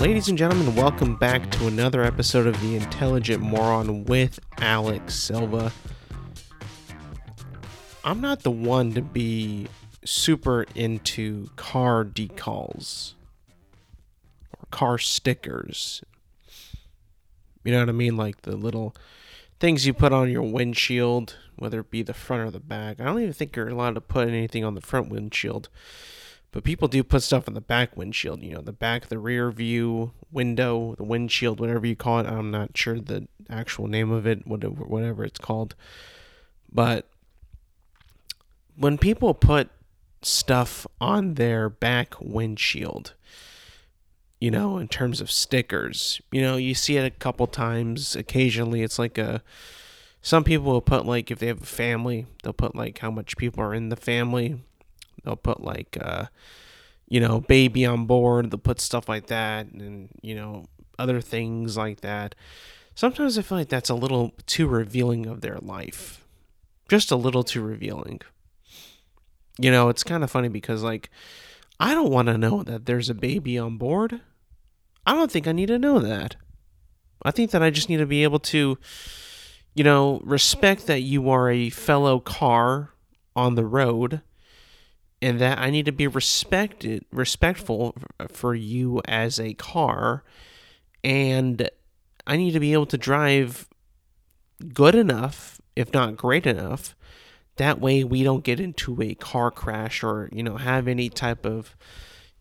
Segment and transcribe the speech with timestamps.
[0.00, 5.70] Ladies and gentlemen, welcome back to another episode of The Intelligent Moron with Alex Silva.
[8.02, 9.66] I'm not the one to be
[10.02, 13.12] super into car decals
[14.58, 16.02] or car stickers.
[17.62, 18.16] You know what I mean?
[18.16, 18.96] Like the little
[19.60, 23.02] things you put on your windshield, whether it be the front or the back.
[23.02, 25.68] I don't even think you're allowed to put anything on the front windshield.
[26.52, 29.50] But people do put stuff on the back windshield, you know, the back, the rear
[29.52, 32.26] view window, the windshield, whatever you call it.
[32.26, 35.76] I'm not sure the actual name of it, whatever, whatever it's called.
[36.72, 37.06] But
[38.76, 39.70] when people put
[40.22, 43.14] stuff on their back windshield,
[44.40, 48.16] you know, in terms of stickers, you know, you see it a couple times.
[48.16, 49.42] Occasionally, it's like a.
[50.22, 53.36] Some people will put like if they have a family, they'll put like how much
[53.36, 54.60] people are in the family
[55.24, 56.26] They'll put like, uh,
[57.08, 58.50] you know, baby on board.
[58.50, 60.66] They'll put stuff like that, and you know,
[60.98, 62.34] other things like that.
[62.94, 66.24] Sometimes I feel like that's a little too revealing of their life,
[66.88, 68.20] just a little too revealing.
[69.58, 71.10] You know, it's kind of funny because like,
[71.78, 74.20] I don't want to know that there's a baby on board.
[75.06, 76.36] I don't think I need to know that.
[77.22, 78.78] I think that I just need to be able to,
[79.74, 82.90] you know, respect that you are a fellow car
[83.34, 84.20] on the road
[85.22, 87.94] and that I need to be respected, respectful
[88.30, 90.24] for you as a car,
[91.04, 91.68] and
[92.26, 93.68] I need to be able to drive
[94.72, 96.94] good enough, if not great enough.
[97.56, 101.44] That way, we don't get into a car crash or you know have any type
[101.44, 101.76] of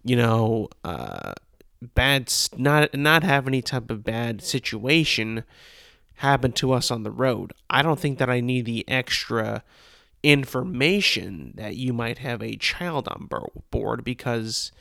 [0.03, 1.33] you know uh,
[1.81, 5.43] bad not not have any type of bad situation
[6.15, 7.53] happen to us on the road.
[7.69, 9.63] I don't think that I need the extra
[10.23, 13.29] information that you might have a child on
[13.71, 14.71] board because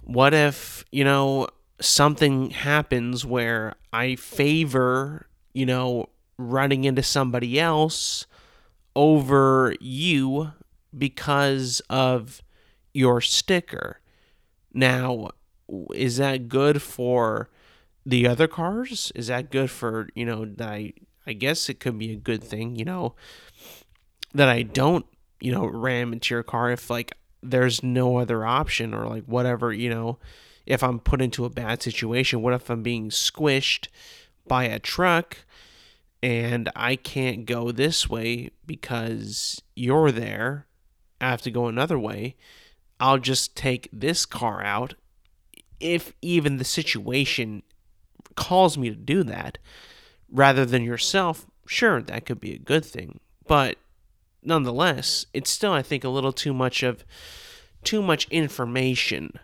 [0.00, 1.48] what if, you know,
[1.80, 8.26] something happens where I favor, you know, running into somebody else
[8.96, 10.52] over you
[10.96, 12.42] because of
[12.92, 14.00] your sticker.
[14.72, 15.30] Now,
[15.94, 17.50] is that good for
[18.04, 19.10] the other cars?
[19.14, 20.92] Is that good for, you know, that I
[21.26, 23.14] I guess it could be a good thing, you know,
[24.34, 25.06] that I don't,
[25.40, 29.72] you know, ram into your car if like there's no other option or like whatever,
[29.72, 30.18] you know,
[30.66, 33.88] if I'm put into a bad situation, what if I'm being squished
[34.46, 35.38] by a truck
[36.22, 40.66] and I can't go this way because you're there?
[41.20, 42.36] I have to go another way.
[42.98, 44.94] I'll just take this car out
[45.80, 47.62] if even the situation
[48.36, 49.58] calls me to do that
[50.30, 51.46] rather than yourself.
[51.66, 53.20] Sure, that could be a good thing.
[53.46, 53.76] But
[54.44, 57.04] nonetheless, it's still I think a little too much of
[57.82, 59.38] too much information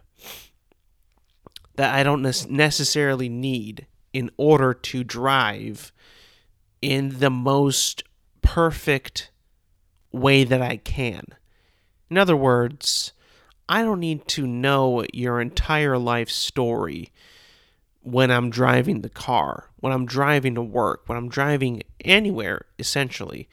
[1.77, 5.93] that I don't necessarily need in order to drive
[6.83, 8.03] in the most
[8.43, 9.31] perfect
[10.13, 11.25] way that I can.
[12.11, 13.13] In other words,
[13.69, 17.13] I don't need to know your entire life story
[18.03, 23.49] when I'm driving the car, when I'm driving to work, when I'm driving anywhere, essentially.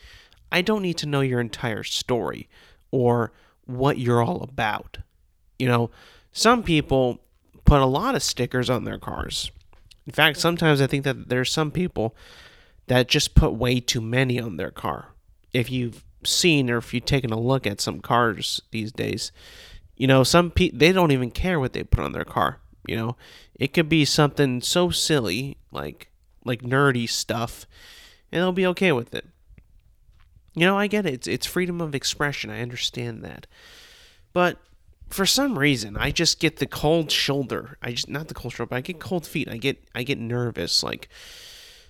[0.52, 2.50] I don't need to know your entire story
[2.92, 3.32] or
[3.66, 5.00] what you're all about.
[5.60, 5.92] You know,
[6.32, 7.20] some people
[7.66, 9.52] put a lot of stickers on their cars.
[10.06, 12.16] In fact, sometimes I think that there's some people
[12.88, 15.10] that just put way too many on their car.
[15.52, 19.32] If you've seen or if you've taken a look at some cars these days,
[19.98, 22.60] you know, some people they don't even care what they put on their car.
[22.88, 23.18] You know,
[23.56, 26.10] it could be something so silly like
[26.46, 27.66] like nerdy stuff,
[28.32, 29.26] and they'll be okay with it.
[30.58, 31.14] You know, I get it.
[31.14, 32.50] It's, it's freedom of expression.
[32.50, 33.46] I understand that.
[34.34, 34.58] But
[35.08, 37.78] for some reason, I just get the cold shoulder.
[37.80, 39.48] I just not the cold shoulder, but I get cold feet.
[39.48, 40.82] I get I get nervous.
[40.82, 41.10] Like,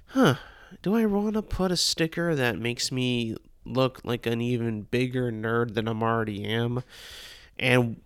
[0.08, 0.36] huh?
[0.82, 5.32] Do I want to put a sticker that makes me look like an even bigger
[5.32, 6.84] nerd than I'm already am,
[7.58, 8.02] and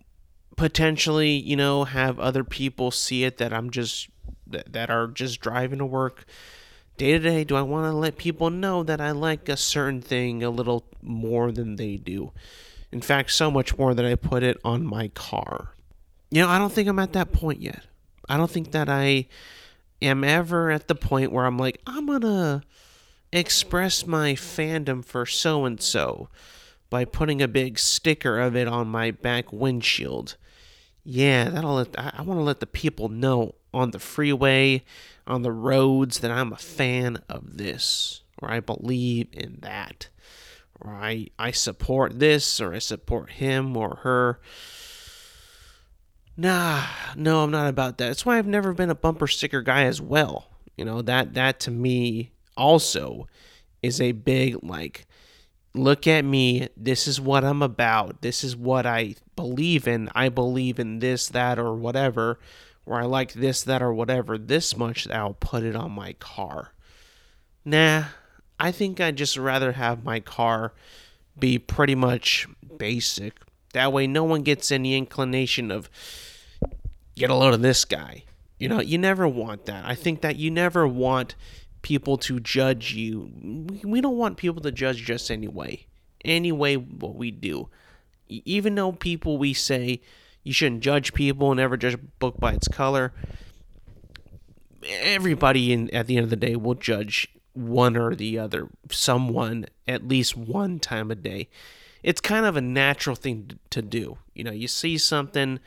[0.56, 4.08] potentially, you know, have other people see it that I'm just
[4.46, 6.24] that, that are just driving to work
[7.02, 10.00] day to day, do I want to let people know that I like a certain
[10.00, 12.30] thing a little more than they do?
[12.92, 15.74] In fact, so much more that I put it on my car.
[16.30, 17.82] You know, I don't think I'm at that point yet.
[18.28, 19.26] I don't think that I
[20.00, 22.62] am ever at the point where I'm like, I'm going to
[23.32, 26.28] express my fandom for so and so
[26.88, 30.36] by putting a big sticker of it on my back windshield.
[31.02, 34.84] Yeah, that'll let, I, I want to let the people know on the freeway,
[35.26, 40.08] on the roads, that I'm a fan of this, or I believe in that,
[40.80, 44.40] or I, I support this, or I support him or her.
[46.36, 46.84] Nah,
[47.14, 48.08] no, I'm not about that.
[48.08, 50.48] That's why I've never been a bumper sticker guy as well.
[50.76, 53.28] You know, that that to me also
[53.82, 55.06] is a big like
[55.74, 58.22] look at me, this is what I'm about.
[58.22, 60.10] This is what I believe in.
[60.14, 62.38] I believe in this, that or whatever,
[62.84, 66.14] or I like this, that or whatever this much that I'll put it on my
[66.14, 66.72] car.
[67.64, 68.04] Nah,
[68.58, 70.72] I think I'd just rather have my car
[71.38, 72.46] be pretty much
[72.76, 73.38] basic.
[73.72, 75.88] That way no one gets any inclination of
[77.14, 78.24] get a load of this guy.
[78.58, 79.84] You know, you never want that.
[79.84, 81.34] I think that you never want
[81.82, 83.30] people to judge you.
[83.82, 85.86] We don't want people to judge us anyway.
[86.24, 87.68] Anyway, what we do.
[88.28, 90.00] Even though people we say
[90.42, 93.12] you shouldn't judge people, never judge a book by its color.
[94.84, 99.66] Everybody in at the end of the day will judge one or the other, someone
[99.86, 101.48] at least one time a day.
[102.02, 104.18] It's kind of a natural thing to do.
[104.34, 105.60] You know, you see something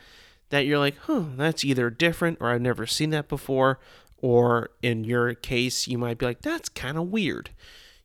[0.50, 3.80] that you're like, huh, that's either different or I've never seen that before,
[4.18, 7.50] or in your case, you might be like, that's kind of weird.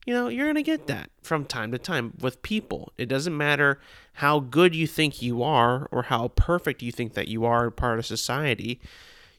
[0.05, 2.91] You know, you're going to get that from time to time with people.
[2.97, 3.79] It doesn't matter
[4.13, 7.99] how good you think you are or how perfect you think that you are part
[7.99, 8.81] of society.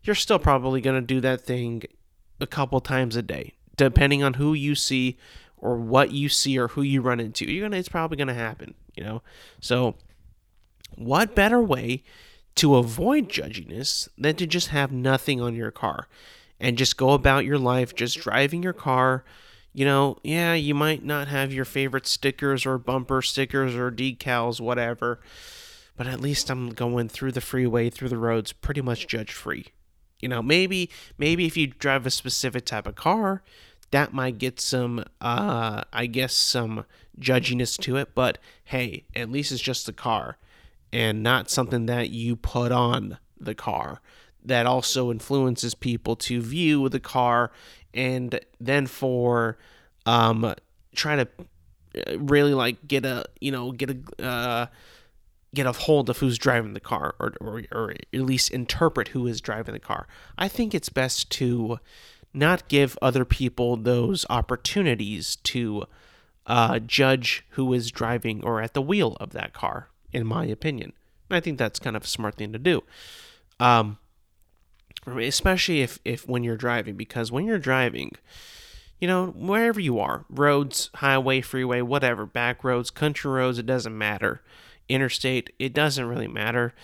[0.05, 1.83] You're still probably going to do that thing
[2.41, 5.17] a couple times a day depending on who you see
[5.57, 7.51] or what you see or who you run into.
[7.51, 9.23] You're gonna it's probably gonna happen, you know.
[9.61, 9.95] So
[10.97, 12.03] what better way
[12.57, 16.09] to avoid judginess than to just have nothing on your car
[16.61, 19.25] and just go about your life just driving your car.
[19.73, 24.61] You know, yeah, you might not have your favorite stickers or bumper stickers or decals,
[24.61, 25.21] whatever,
[25.97, 29.67] but at least I'm going through the freeway, through the roads, pretty much judge free.
[30.21, 33.43] You know, maybe maybe if you drive a specific type of car,
[33.91, 36.85] that might get some uh I guess some
[37.19, 40.39] judginess to it, but hey, at least it's just the car
[40.93, 44.01] and not something that you put on the car
[44.45, 47.53] that also influences people to view the car
[47.95, 49.59] and then for
[50.07, 50.55] um
[50.95, 51.29] try to
[51.97, 54.67] uh, really like get a you know get a uh
[55.55, 59.27] get a hold of who's driving the car or, or, or at least interpret who
[59.27, 60.07] is driving the car.
[60.39, 61.79] I think it's best to
[62.33, 65.85] not give other people those opportunities to
[66.47, 70.93] uh, judge who is driving or at the wheel of that car, in my opinion.
[71.31, 72.83] I think that's kind of a smart thing to do.
[73.61, 73.99] Um,
[75.07, 78.13] especially if, if when you're driving, because when you're driving,
[79.01, 83.97] you know, wherever you are, roads, highway, freeway, whatever, back roads, country roads, it doesn't
[83.97, 84.43] matter
[84.89, 86.75] interstate, it doesn't really matter.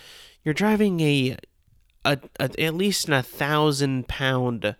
[0.43, 1.37] You're driving a,
[2.05, 4.75] a, a at least a thousand pound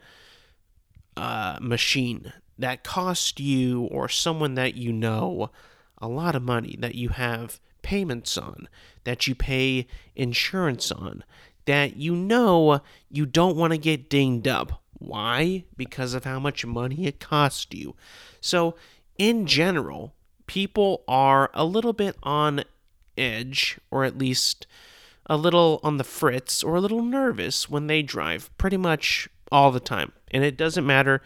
[1.16, 5.52] uh, machine that cost you or someone that you know
[5.98, 8.68] a lot of money that you have payments on,
[9.04, 11.24] that you pay insurance on,
[11.66, 14.82] that you know you don't want to get dinged up.
[14.94, 15.66] Why?
[15.78, 17.96] Because of how much money it cost you.
[18.42, 18.76] So,
[19.18, 20.14] in general,
[20.48, 22.64] people are a little bit on
[23.18, 24.66] edge, or at least
[25.26, 29.72] a little on the fritz, or a little nervous when they drive, pretty much all
[29.72, 30.12] the time.
[30.32, 31.22] And it doesn't matter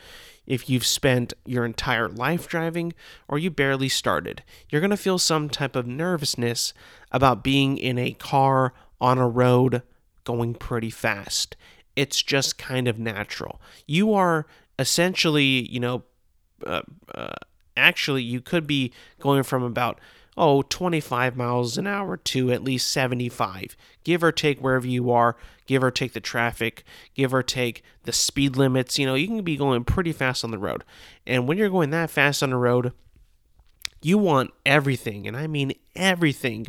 [0.45, 2.94] if you've spent your entire life driving
[3.27, 4.44] or you barely started.
[4.69, 6.74] You're going to feel some type of nervousness
[7.12, 9.84] about being in a car on a road
[10.24, 11.56] going pretty fast.
[11.96, 13.62] It's just kind of natural.
[13.88, 14.46] You are
[14.80, 16.03] essentially, you know,
[16.65, 16.82] uh,
[17.13, 17.34] uh,
[17.77, 20.00] actually, you could be going from about
[20.36, 25.36] oh, 25 miles an hour to at least 75, give or take wherever you are,
[25.68, 28.98] give or take the traffic, give or take the speed limits.
[28.98, 30.84] You know, you can be going pretty fast on the road.
[31.27, 32.94] And when you're going that fast on the road,
[34.01, 36.68] you want everything, and I mean everything,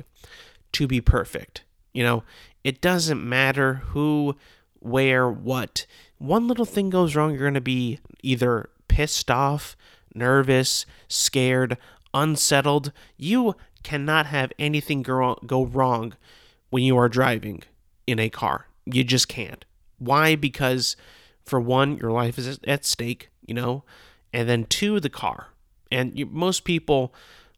[0.73, 1.63] to be perfect.
[1.93, 2.25] You know,
[2.65, 4.37] it doesn't matter who,
[4.81, 5.87] where, what.
[6.19, 9.77] One little thing goes wrong, you're going to be either pissed off,
[10.15, 11.77] nervous, scared,
[12.15, 12.93] unsettled.
[13.17, 16.15] You cannot have anything go, go wrong
[16.71, 17.63] when you are driving
[18.07, 18.67] in a car.
[18.87, 19.65] You just can't.
[19.99, 20.35] Why?
[20.35, 20.97] Because,
[21.45, 23.85] for one, your life is at stake, you know,
[24.33, 25.49] and then two, the car.
[25.91, 27.15] And you, most people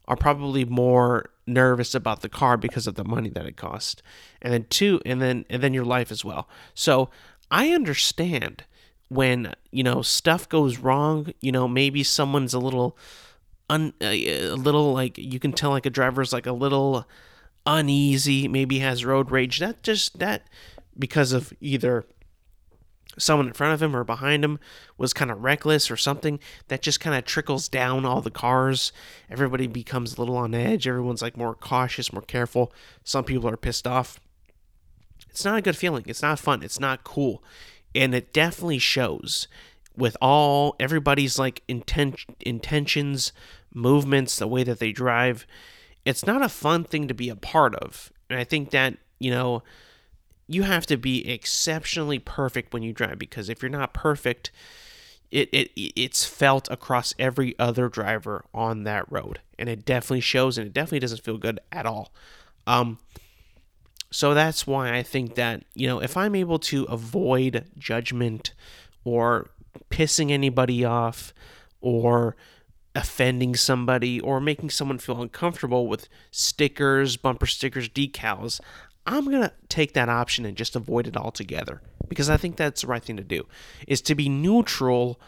[0.07, 4.01] are probably more nervous about the car because of the money that it costs
[4.41, 7.09] and then two and then and then your life as well so
[7.49, 8.63] i understand
[9.09, 12.97] when you know stuff goes wrong you know maybe someone's a little
[13.69, 17.07] un, a little like you can tell like a driver's like a little
[17.67, 19.59] uneasy, maybe has road rage.
[19.59, 20.47] That just that
[20.97, 22.05] because of either
[23.17, 24.59] someone in front of him or behind him
[24.97, 28.91] was kind of reckless or something that just kind of trickles down all the cars
[29.29, 32.71] everybody becomes a little on edge everyone's like more cautious more careful
[33.03, 34.19] some people are pissed off
[35.37, 36.03] it's not a good feeling.
[36.07, 36.63] It's not fun.
[36.63, 37.43] It's not cool.
[37.93, 39.47] And it definitely shows
[39.95, 43.33] with all everybody's like intent intentions,
[43.71, 45.45] movements, the way that they drive.
[46.05, 48.11] It's not a fun thing to be a part of.
[48.31, 49.61] And I think that, you know,
[50.47, 54.51] you have to be exceptionally perfect when you drive because if you're not perfect,
[55.29, 59.41] it, it it's felt across every other driver on that road.
[59.59, 62.13] And it definitely shows and it definitely doesn't feel good at all.
[62.65, 62.99] Um
[64.11, 68.53] so that's why i think that you know if i'm able to avoid judgment
[69.03, 69.49] or
[69.89, 71.33] pissing anybody off
[71.81, 72.35] or
[72.95, 78.59] offending somebody or making someone feel uncomfortable with stickers bumper stickers decals
[79.07, 82.81] I'm going to take that option and just avoid it altogether because I think that's
[82.81, 83.47] the right thing to do
[83.87, 85.19] is to be neutral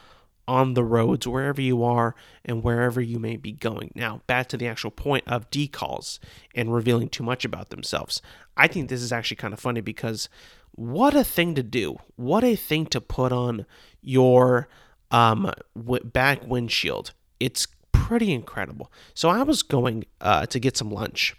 [0.50, 3.92] on the roads wherever you are and wherever you may be going.
[3.96, 6.20] Now, back to the actual point of decals
[6.56, 8.22] and revealing too much about themselves.
[8.58, 10.28] I think this is actually kind of funny because
[10.72, 11.98] what a thing to do.
[12.16, 13.66] What a thing to put on
[14.02, 14.68] your
[15.12, 15.54] um,
[16.04, 17.14] back windshield.
[17.40, 18.92] It's pretty incredible.
[19.14, 21.36] So I was going uh, to get some lunch.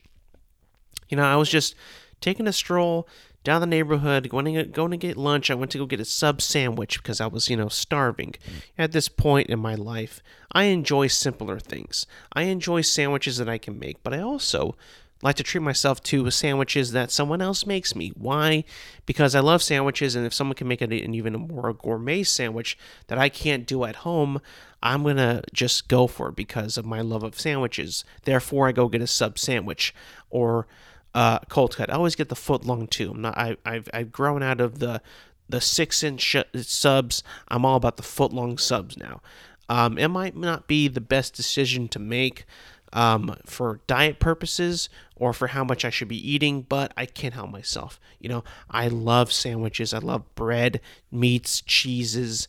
[1.09, 1.75] You know, I was just
[2.21, 3.09] taking a stroll
[3.43, 5.51] down the neighborhood, going to get, going to get lunch.
[5.51, 8.35] I went to go get a sub sandwich because I was, you know, starving.
[8.45, 8.63] Mm.
[8.79, 10.23] At this point in my life,
[10.53, 12.07] I enjoy simpler things.
[12.33, 14.77] I enjoy sandwiches that I can make, but I also
[15.23, 18.13] like to treat myself to sandwiches that someone else makes me.
[18.17, 18.65] Why?
[19.05, 23.19] Because I love sandwiches, and if someone can make an even more gourmet sandwich that
[23.19, 24.41] I can't do at home,
[24.83, 28.05] I'm gonna just go for it because of my love of sandwiches.
[28.25, 29.95] Therefore, I go get a sub sandwich
[30.31, 30.67] or
[31.15, 31.91] uh, cold cut.
[31.91, 33.11] I always get the foot long too.
[33.11, 33.37] I'm not.
[33.37, 35.03] I, I've I've grown out of the
[35.49, 37.23] the six inch subs.
[37.49, 39.21] I'm all about the foot long subs now.
[39.69, 42.45] Um, it might not be the best decision to make
[42.93, 47.35] um, for diet purposes or for how much I should be eating, but I can't
[47.35, 48.01] help myself.
[48.19, 49.95] You know, I love sandwiches.
[49.95, 52.49] I love bread, meats, cheeses,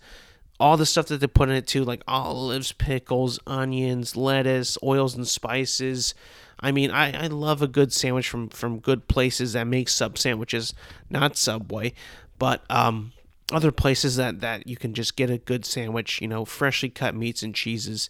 [0.62, 5.16] all the stuff that they put in it too, like olives, pickles, onions, lettuce, oils
[5.16, 6.14] and spices.
[6.60, 10.20] I mean, I, I love a good sandwich from from good places that make sub
[10.20, 10.76] sandwiches,
[11.10, 11.94] not Subway,
[12.38, 13.12] but um,
[13.52, 16.22] other places that that you can just get a good sandwich.
[16.22, 18.08] You know, freshly cut meats and cheeses.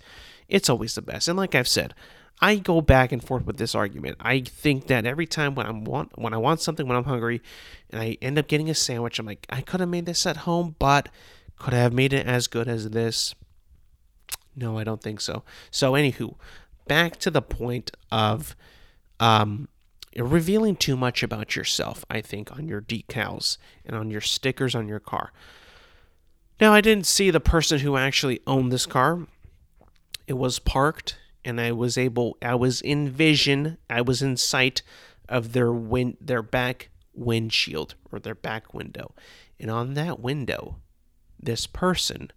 [0.50, 1.30] It's always the best.
[1.30, 1.94] And like I've said,
[2.42, 4.18] I go back and forth with this argument.
[4.20, 7.42] I think that every time when I want when I want something when I'm hungry,
[7.92, 10.38] and I end up getting a sandwich, I'm like, I could have made this at
[10.38, 11.08] home, but
[11.62, 13.36] could I have made it as good as this?
[14.56, 15.44] No, I don't think so.
[15.70, 16.36] So, anywho,
[16.88, 18.56] back to the point of
[19.20, 19.68] um,
[20.16, 24.88] revealing too much about yourself, I think, on your decals and on your stickers on
[24.88, 25.32] your car.
[26.60, 29.28] Now, I didn't see the person who actually owned this car.
[30.26, 34.82] It was parked, and I was able, I was in vision, I was in sight
[35.30, 39.14] of their wind, their back windshield or their back window.
[39.60, 40.78] And on that window,
[41.42, 42.32] this person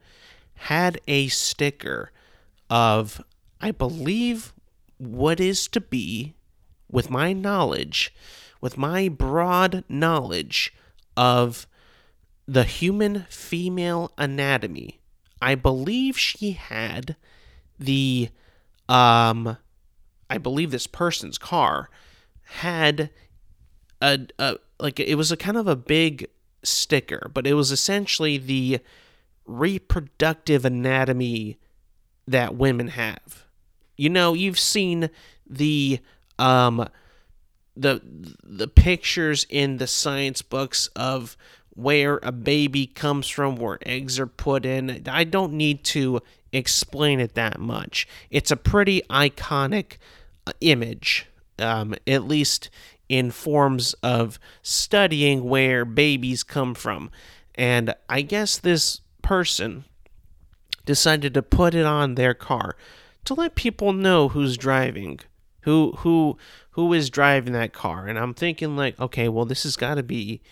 [0.54, 2.10] had a sticker
[2.70, 3.22] of
[3.60, 4.52] I believe
[4.98, 6.34] what is to be,
[6.90, 8.14] with my knowledge,
[8.60, 10.72] with my broad knowledge
[11.16, 11.66] of
[12.46, 15.00] the human female anatomy,
[15.40, 17.16] I believe she had
[17.78, 18.28] the,
[18.88, 19.56] um,
[20.30, 21.90] I believe this person's car
[22.42, 23.10] had
[24.00, 26.28] a, a like it was a kind of a big
[26.64, 28.80] sticker, but it was essentially the
[29.46, 31.58] reproductive anatomy
[32.26, 33.44] that women have
[33.96, 35.10] you know, you've seen
[35.48, 36.00] the
[36.38, 36.88] um
[37.76, 38.00] the
[38.42, 41.36] the pictures in the science books of
[41.70, 45.02] where a baby comes from, where eggs are put in.
[45.08, 46.20] I don't need to
[46.52, 48.06] explain it that much.
[48.30, 49.96] It's a pretty iconic
[50.46, 51.26] uh, image,
[51.58, 52.70] um, at least
[53.14, 57.12] in forms of studying where babies come from.
[57.54, 59.84] And I guess this person
[60.84, 62.76] decided to put it on their car
[63.24, 65.20] to let people know who's driving,
[65.60, 66.36] who who
[66.70, 68.08] who is driving that car.
[68.08, 70.42] And I'm thinking like, okay, well this has got to be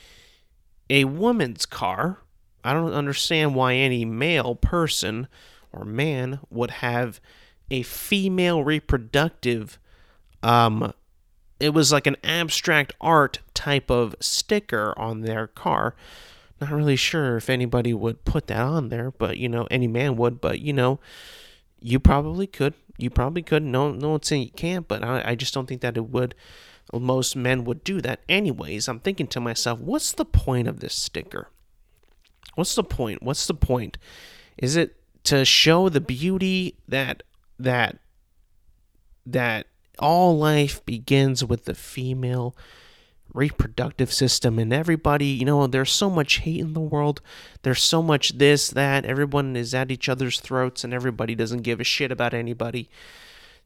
[0.89, 2.19] a woman's car.
[2.63, 5.27] I don't understand why any male person
[5.73, 7.21] or man would have
[7.73, 9.81] a female reproductive
[10.45, 10.93] um
[11.63, 15.95] it was like an abstract art type of sticker on their car.
[16.61, 20.17] Not really sure if anybody would put that on there, but you know, any man
[20.17, 20.99] would, but you know,
[21.81, 22.75] you probably could.
[22.99, 23.63] You probably could.
[23.63, 26.35] No, no one's saying you can't, but I, I just don't think that it would.
[26.93, 28.21] Most men would do that.
[28.29, 31.49] Anyways, I'm thinking to myself, what's the point of this sticker?
[32.57, 33.23] What's the point?
[33.23, 33.99] What's the point?
[34.59, 37.23] Is it to show the beauty that
[37.59, 37.99] that
[39.25, 39.69] that
[40.03, 42.55] all life begins with the female
[43.33, 47.23] reproductive system and everybody you know there's so much hate in the world.
[47.63, 49.07] There's so much this that.
[49.07, 52.91] Everyone is at each other's throats and everybody doesn't give a shit about anybody.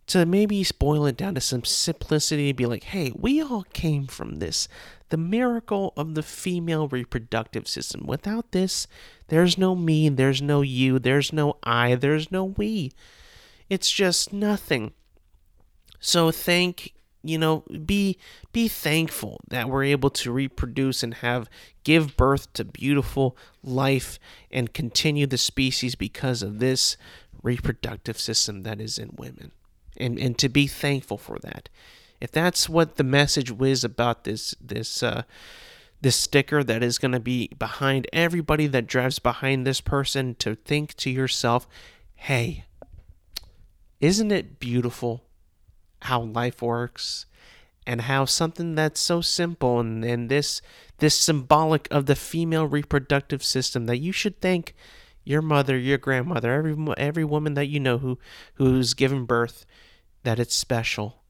[0.08, 4.36] To maybe boil it down to some simplicity be like hey we all came from
[4.36, 4.68] this.
[5.08, 8.06] The miracle of the female reproductive system.
[8.06, 8.86] Without this
[9.28, 12.92] there's no me there's no you there's no i there's no we.
[13.68, 14.92] It's just nothing
[16.06, 16.92] so thank
[17.24, 18.16] you know be
[18.52, 21.50] be thankful that we're able to reproduce and have
[21.82, 24.18] give birth to beautiful life
[24.50, 26.96] and continue the species because of this
[27.42, 29.52] reproductive system that is in women.
[29.96, 31.68] And and to be thankful for that.
[32.20, 35.22] If that's what the message was about this this uh
[36.00, 40.54] this sticker that is going to be behind everybody that drives behind this person to
[40.54, 41.66] think to yourself
[42.14, 42.64] hey
[43.98, 45.25] isn't it beautiful
[46.02, 47.26] how life works
[47.86, 50.60] and how something that's so simple and, and this
[50.98, 54.74] this symbolic of the female reproductive system that you should thank
[55.24, 58.18] your mother, your grandmother, every every woman that you know who
[58.54, 59.66] who's given birth
[60.22, 61.22] that it's special.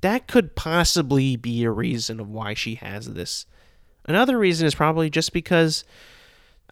[0.00, 3.46] That could possibly be a reason of why she has this.
[4.04, 5.84] Another reason is probably just because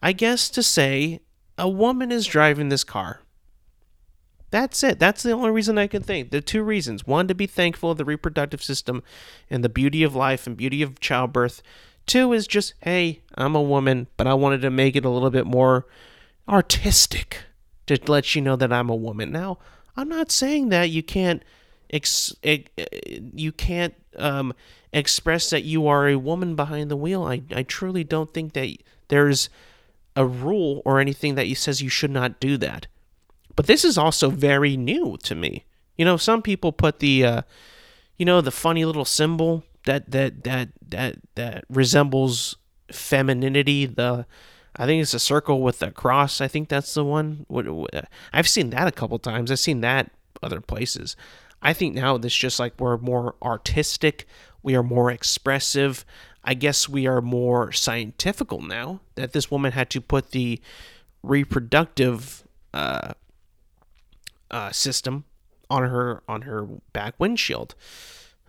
[0.01, 1.19] I guess to say
[1.57, 3.21] a woman is driving this car.
[4.49, 4.99] That's it.
[4.99, 6.31] That's the only reason I can think.
[6.31, 7.05] The two reasons.
[7.05, 9.03] One, to be thankful of the reproductive system
[9.49, 11.61] and the beauty of life and beauty of childbirth.
[12.05, 15.29] Two is just, hey, I'm a woman, but I wanted to make it a little
[15.29, 15.85] bit more
[16.47, 17.39] artistic
[17.87, 19.31] to let you know that I'm a woman.
[19.31, 19.57] Now,
[19.97, 21.43] I'm not saying that you can't
[21.89, 24.53] ex- you can't um,
[24.93, 27.23] express that you are a woman behind the wheel.
[27.23, 28.77] I, I truly don't think that
[29.09, 29.49] there's
[30.15, 32.87] a rule or anything that says you should not do that.
[33.57, 35.65] But this is also very new to me.
[35.97, 37.41] You know, some people put the, uh,
[38.15, 42.55] you know, the funny little symbol that that that that that resembles
[42.91, 43.87] femininity.
[43.87, 44.27] The
[44.75, 46.39] I think it's a circle with a cross.
[46.39, 47.47] I think that's the one.
[48.31, 49.51] I've seen that a couple times.
[49.51, 50.11] I've seen that
[50.43, 51.15] other places.
[51.59, 54.27] I think now this just like we're more artistic.
[54.61, 56.05] We are more expressive.
[56.43, 60.61] I guess we are more scientifical now that this woman had to put the
[61.23, 63.13] reproductive uh,
[64.51, 65.25] uh, system
[65.69, 67.75] on her on her back windshield.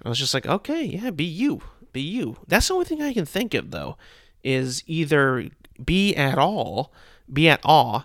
[0.04, 1.60] I was just like, okay, yeah, be you,
[1.92, 2.36] be you.
[2.46, 3.96] That's the only thing I can think of though,
[4.44, 5.48] is either
[5.84, 6.92] be at all,
[7.32, 8.02] be at awe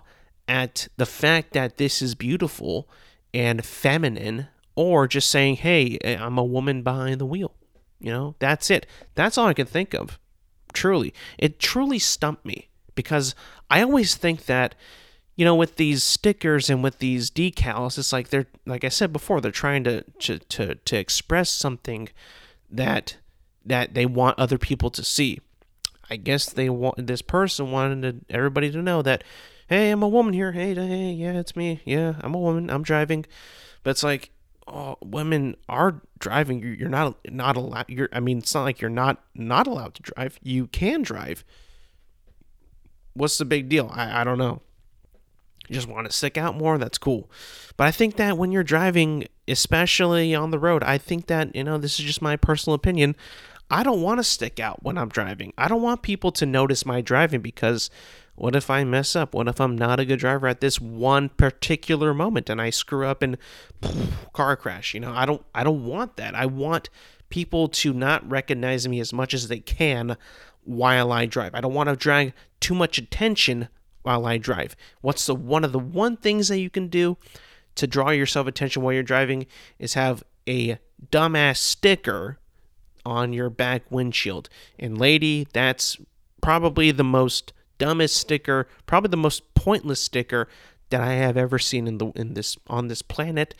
[0.48, 2.88] at the fact that this is beautiful
[3.32, 7.54] and feminine, or just saying, hey, I'm a woman behind the wheel.
[8.00, 8.86] You know, that's it.
[9.14, 10.18] That's all I can think of.
[10.72, 13.34] Truly, it truly stumped me because
[13.70, 14.74] I always think that
[15.36, 19.12] you know, with these stickers and with these decals, it's like they're like I said
[19.12, 22.08] before, they're trying to to to, to express something
[22.70, 23.16] that
[23.64, 25.40] that they want other people to see.
[26.08, 29.24] I guess they want this person wanted everybody to know that,
[29.68, 30.52] hey, I'm a woman here.
[30.52, 31.80] Hey, hey, yeah, it's me.
[31.84, 32.70] Yeah, I'm a woman.
[32.70, 33.24] I'm driving.
[33.82, 34.30] But it's like,
[34.68, 36.62] oh, women are driving.
[36.78, 37.86] You're, not not allowed.
[37.88, 38.08] You're.
[38.12, 40.38] I mean, it's not like you're not not allowed to drive.
[40.42, 41.44] You can drive.
[43.14, 43.90] What's the big deal?
[43.92, 44.62] I I don't know
[45.68, 47.30] you just want to stick out more, that's cool.
[47.76, 51.64] But I think that when you're driving, especially on the road, I think that, you
[51.64, 53.16] know, this is just my personal opinion.
[53.70, 55.52] I don't want to stick out when I'm driving.
[55.56, 57.90] I don't want people to notice my driving because
[58.36, 59.34] what if I mess up?
[59.34, 63.06] What if I'm not a good driver at this one particular moment and I screw
[63.06, 63.38] up and
[63.80, 64.92] poof, car crash?
[64.92, 66.34] You know, I don't I don't want that.
[66.34, 66.90] I want
[67.30, 70.16] people to not recognize me as much as they can
[70.64, 71.54] while I drive.
[71.54, 73.68] I don't want to drag too much attention
[74.04, 74.76] while I drive.
[75.00, 77.16] What's the one of the one things that you can do
[77.74, 79.46] to draw yourself attention while you're driving
[79.78, 80.78] is have a
[81.10, 82.38] dumbass sticker
[83.04, 84.48] on your back windshield.
[84.78, 85.96] And lady, that's
[86.40, 90.48] probably the most dumbest sticker, probably the most pointless sticker
[90.90, 93.54] that I have ever seen in the in this on this planet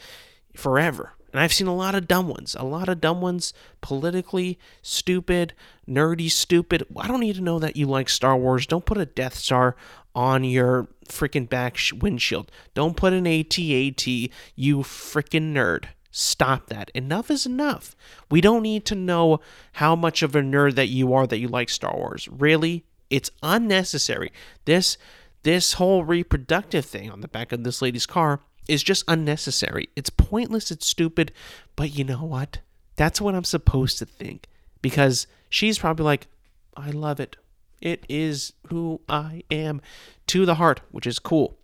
[0.55, 1.13] forever.
[1.33, 5.53] And I've seen a lot of dumb ones, a lot of dumb ones, politically stupid,
[5.89, 6.87] nerdy stupid.
[6.97, 8.69] I don't need to know that you like Star Wars.
[8.69, 9.75] Don't put a Death Star
[10.15, 12.51] on your freaking back windshield.
[12.75, 15.87] Don't put an AT-AT, you freaking nerd.
[16.11, 16.91] Stop that.
[16.95, 17.97] Enough is enough.
[18.31, 19.41] We don't need to know
[19.73, 22.29] how much of a nerd that you are that you like Star Wars.
[22.29, 22.85] Really?
[23.11, 24.33] It's unnecessary.
[24.65, 24.97] This
[25.43, 29.89] this whole reproductive thing on the back of this lady's car is just unnecessary.
[29.95, 31.33] It's pointless, it's stupid,
[31.77, 32.61] but you know what?
[32.97, 34.47] That's what I'm supposed to think
[34.81, 36.29] because she's probably like,
[36.77, 37.37] I love it.
[37.81, 39.81] It is who I am
[40.29, 41.59] to the heart, which is cool.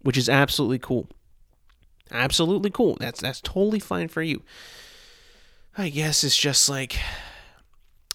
[0.00, 1.08] Which is absolutely cool.
[2.10, 2.96] Absolutely cool.
[3.00, 4.42] That's that's totally fine for you.
[5.76, 6.98] I guess it's just like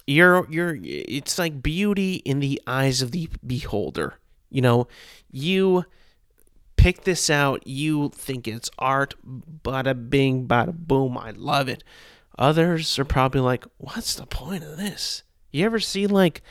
[0.05, 4.15] you're you're it's like beauty in the eyes of the beholder.
[4.49, 4.87] You know,
[5.31, 5.85] you
[6.77, 9.15] pick this out, you think it's art,
[9.63, 11.83] bada bing, bada boom, I love it.
[12.37, 15.23] Others are probably like, what's the point of this?
[15.51, 16.41] You ever see like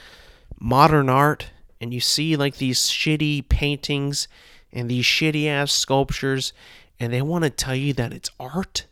[0.59, 4.29] modern art and you see like these shitty paintings
[4.73, 6.53] and these shitty ass sculptures
[6.99, 8.87] and they want to tell you that it's art?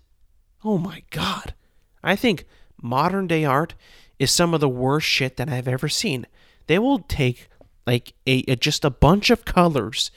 [0.65, 1.55] Oh my god.
[2.03, 2.45] I think
[2.81, 3.75] modern day art
[4.19, 6.27] is some of the worst shit that I've ever seen.
[6.67, 7.49] They will take
[7.87, 10.11] like a, a just a bunch of colors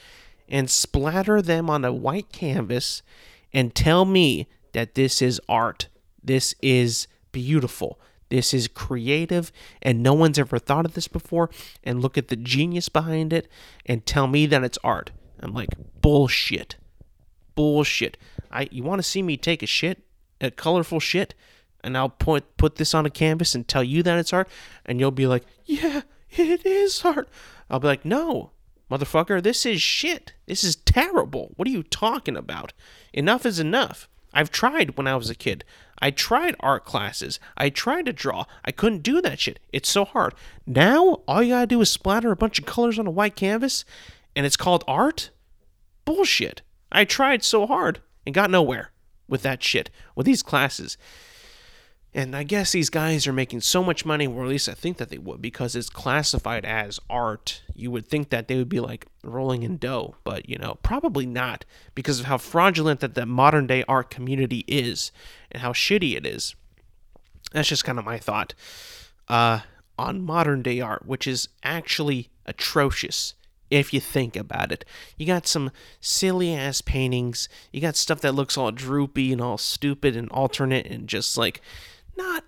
[0.48, 3.02] and splatter them on a white canvas
[3.52, 5.88] and tell me that this is art.
[6.22, 7.98] This is beautiful.
[8.28, 11.50] This is creative and no one's ever thought of this before
[11.82, 13.48] and look at the genius behind it
[13.86, 15.10] and tell me that it's art.
[15.40, 16.76] I'm like bullshit.
[17.54, 18.16] Bullshit.
[18.50, 20.02] I you want to see me take a shit,
[20.40, 21.34] a colorful shit,
[21.82, 24.48] and I'll put put this on a canvas and tell you that it's art
[24.84, 27.28] and you'll be like, "Yeah, it is art."
[27.70, 28.50] I'll be like, "No,
[28.90, 30.34] motherfucker, this is shit.
[30.46, 31.52] This is terrible.
[31.56, 32.72] What are you talking about?
[33.12, 35.64] Enough is enough." I've tried when I was a kid.
[36.00, 37.40] I tried art classes.
[37.56, 38.44] I tried to draw.
[38.64, 39.58] I couldn't do that shit.
[39.72, 40.34] It's so hard.
[40.66, 43.84] Now, all you gotta do is splatter a bunch of colors on a white canvas
[44.36, 45.30] and it's called art?
[46.04, 46.62] Bullshit.
[46.92, 48.92] I tried so hard and got nowhere
[49.28, 50.96] with that shit, with these classes.
[52.18, 54.96] And I guess these guys are making so much money, or at least I think
[54.96, 57.62] that they would, because it's classified as art.
[57.76, 61.26] You would think that they would be like rolling in dough, but you know, probably
[61.26, 65.12] not, because of how fraudulent that the modern day art community is
[65.52, 66.56] and how shitty it is.
[67.52, 68.52] That's just kind of my thought
[69.28, 69.60] uh,
[69.96, 73.34] on modern day art, which is actually atrocious
[73.70, 74.84] if you think about it.
[75.16, 79.56] You got some silly ass paintings, you got stuff that looks all droopy and all
[79.56, 81.60] stupid and alternate and just like
[82.18, 82.44] not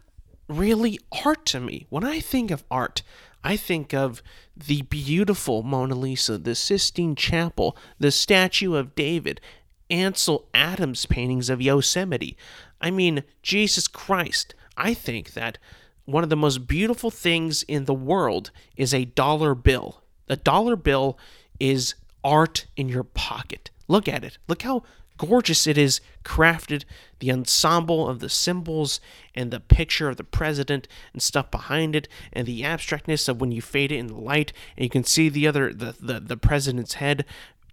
[0.49, 1.87] really art to me.
[1.89, 3.03] When I think of art,
[3.43, 4.23] I think of
[4.55, 9.41] the beautiful Mona Lisa, the Sistine Chapel, the statue of David,
[9.89, 12.37] Ansel Adams paintings of Yosemite.
[12.81, 15.57] I mean, Jesus Christ, I think that
[16.05, 20.03] one of the most beautiful things in the world is a dollar bill.
[20.29, 21.19] A dollar bill
[21.59, 23.71] is art in your pocket.
[23.89, 24.39] Look at it.
[24.49, 24.83] Look how
[25.21, 25.67] gorgeous.
[25.67, 26.85] It is crafted
[27.19, 29.01] the ensemble of the symbols
[29.35, 33.53] and the picture of the president and stuff behind it and the abstractness of when
[33.53, 34.53] you fade it in the light.
[34.77, 37.27] And you can see the other the, the, the president's head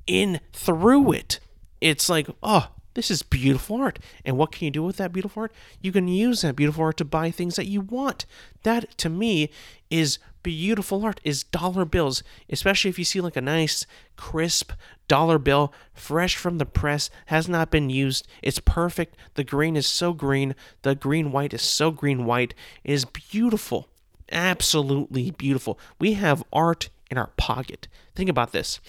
[0.06, 1.40] in through it.
[1.80, 4.00] It's like oh this is beautiful art.
[4.26, 5.54] And what can you do with that beautiful art?
[5.82, 8.26] You can use that beautiful art to buy things that you want.
[8.64, 9.52] That to me
[9.92, 14.72] is beautiful art is dollar bills, especially if you see like a nice, crisp
[15.10, 18.26] dollar bill, fresh from the press, has not been used.
[18.42, 19.18] It's perfect.
[19.34, 20.56] The green is so green.
[20.84, 22.54] The green white is so green white.
[22.86, 23.90] It is beautiful.
[24.32, 25.78] Absolutely beautiful.
[26.00, 27.90] We have art in our pocket.
[28.16, 28.80] Think about this.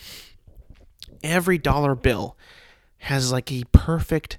[1.24, 2.36] Every dollar bill
[2.98, 4.38] has like a perfect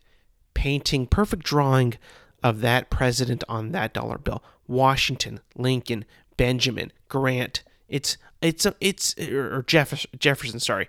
[0.54, 1.96] painting, perfect drawing
[2.42, 4.42] of that president on that dollar bill.
[4.68, 6.06] Washington, Lincoln,
[6.40, 7.64] Benjamin, Grant.
[7.90, 10.62] It's it's it's or Jefferson, Jefferson.
[10.62, 10.88] Sorry,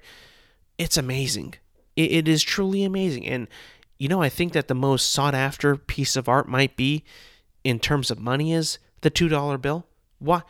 [0.79, 1.55] it's amazing.
[1.97, 3.49] It, it is truly amazing, and
[3.99, 7.03] you know I think that the most sought after piece of art might be,
[7.65, 9.87] in terms of money, is the two dollar bill.
[10.21, 10.43] Why?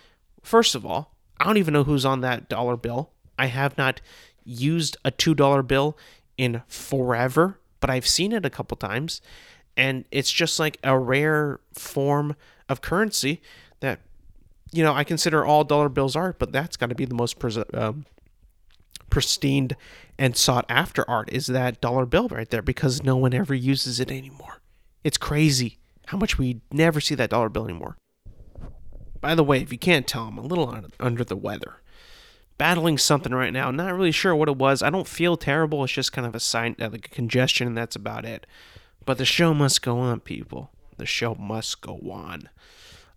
[0.42, 3.10] First of all, I don't even know who's on that dollar bill.
[3.38, 4.02] I have not
[4.44, 5.96] used a two dollar bill
[6.36, 9.22] in forever, but I've seen it a couple times,
[9.78, 12.36] and it's just like a rare form
[12.68, 13.40] of currency
[13.80, 14.00] that
[14.72, 17.38] you know, I consider all dollar bills art, but that's got to be the most
[17.38, 18.06] pres- um,
[19.10, 19.70] pristine
[20.18, 24.00] and sought after art is that dollar bill right there because no one ever uses
[24.00, 24.60] it anymore.
[25.02, 27.96] It's crazy how much we never see that dollar bill anymore.
[29.20, 31.82] By the way, if you can't tell, I'm a little under the weather.
[32.56, 33.70] Battling something right now.
[33.70, 34.82] Not really sure what it was.
[34.82, 35.82] I don't feel terrible.
[35.84, 38.46] It's just kind of a sign, uh, like a congestion, and that's about it.
[39.06, 40.70] But the show must go on, people.
[40.98, 42.50] The show must go on.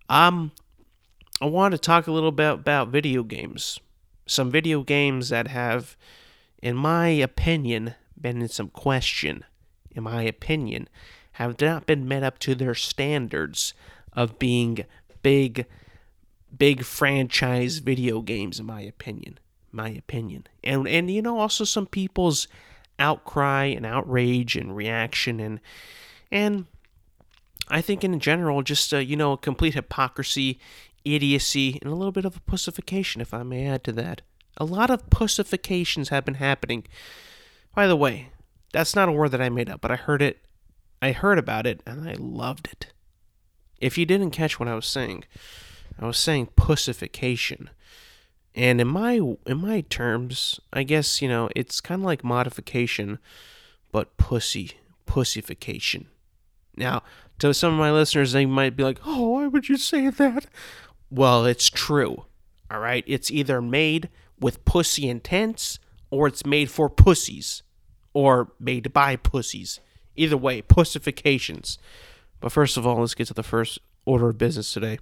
[0.08, 0.52] Um,
[1.44, 3.78] I want to talk a little bit about video games.
[4.24, 5.94] Some video games that have,
[6.62, 9.44] in my opinion, been in some question,
[9.94, 10.88] in my opinion,
[11.32, 13.74] have not been met up to their standards
[14.14, 14.86] of being
[15.22, 15.66] big,
[16.56, 19.38] big franchise video games, in my opinion.
[19.70, 20.46] My opinion.
[20.62, 22.48] And, and you know, also some people's
[22.98, 25.60] outcry and outrage and reaction and,
[26.30, 26.64] and
[27.68, 30.58] I think in general, just you know, complete hypocrisy
[31.04, 34.22] idiocy, and a little bit of a pussification, if I may add to that.
[34.56, 36.84] A lot of pussifications have been happening.
[37.74, 38.28] By the way,
[38.72, 40.38] that's not a word that I made up, but I heard it.
[41.02, 42.92] I heard about it, and I loved it.
[43.80, 45.24] If you didn't catch what I was saying,
[45.98, 47.70] I was saying pussification.
[48.54, 53.18] And in my in my terms, I guess, you know, it's kind of like modification,
[53.90, 54.72] but pussy,
[55.06, 56.06] pussification.
[56.76, 57.02] Now,
[57.40, 60.46] to some of my listeners, they might be like, "Oh, why would you say that?"
[61.14, 62.24] Well, it's true.
[62.68, 64.08] All right, it's either made
[64.40, 65.78] with pussy intents
[66.10, 67.62] or it's made for pussies
[68.12, 69.78] or made by pussies.
[70.16, 71.78] Either way, pussifications.
[72.40, 74.98] But first of all, let's get to the first order of business today.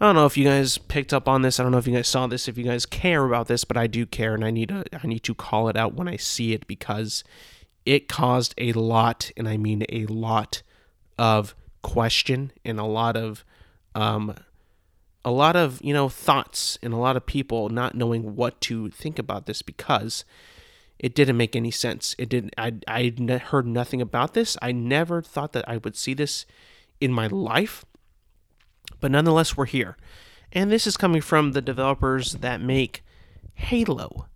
[0.00, 1.58] I don't know if you guys picked up on this.
[1.58, 2.46] I don't know if you guys saw this.
[2.46, 5.06] If you guys care about this, but I do care, and I need to I
[5.06, 7.24] need to call it out when I see it because
[7.84, 10.62] it caused a lot, and I mean a lot,
[11.18, 13.44] of question and a lot of
[13.94, 14.34] um,
[15.24, 18.90] a lot of you know thoughts and a lot of people not knowing what to
[18.90, 20.24] think about this because
[20.98, 22.14] it didn't make any sense.
[22.18, 22.54] It didn't.
[22.56, 23.12] I I
[23.50, 24.56] heard nothing about this.
[24.62, 26.46] I never thought that I would see this
[27.00, 27.84] in my life.
[29.00, 29.96] But nonetheless, we're here.
[30.52, 33.02] And this is coming from the developers that make
[33.54, 34.26] Halo,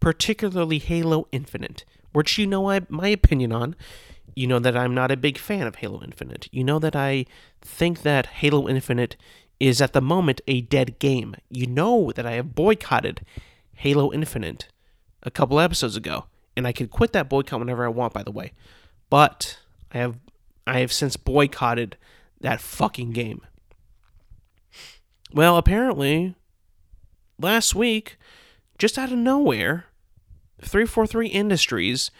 [0.00, 3.74] particularly Halo Infinite, which you know I, my opinion on.
[4.34, 6.48] You know that I'm not a big fan of Halo Infinite.
[6.52, 7.26] You know that I
[7.60, 9.16] think that Halo Infinite
[9.62, 11.36] is at the moment a dead game.
[11.48, 13.24] You know that I have boycotted
[13.74, 14.66] Halo Infinite
[15.22, 16.24] a couple episodes ago,
[16.56, 18.54] and I can quit that boycott whenever I want, by the way.
[19.08, 19.60] But
[19.92, 20.16] I have
[20.66, 21.96] I have since boycotted
[22.40, 23.42] that fucking game.
[25.32, 26.34] Well, apparently,
[27.38, 28.18] last week,
[28.78, 29.84] just out of nowhere,
[30.60, 32.10] 343 Industries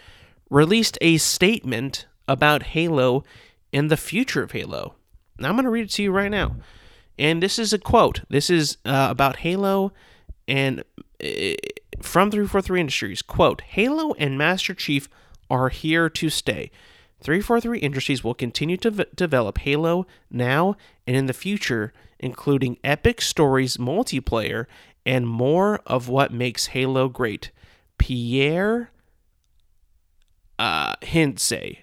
[0.49, 3.25] released a statement about Halo
[3.73, 4.95] and the future of Halo.
[5.37, 6.55] Now, I'm going to read it to you right now.
[7.17, 8.21] And this is a quote.
[8.29, 9.93] This is uh, about Halo
[10.47, 10.83] and
[11.23, 11.53] uh,
[12.01, 13.21] from 343 Industries.
[13.21, 15.09] Quote Halo and Master Chief
[15.49, 16.71] are here to stay.
[17.21, 20.75] 343 Industries will continue to v- develop Halo now
[21.07, 24.65] and in the future, including epic stories, multiplayer,
[25.05, 27.51] and more of what makes Halo great.
[27.97, 28.91] Pierre
[30.59, 31.79] uh, Hintze,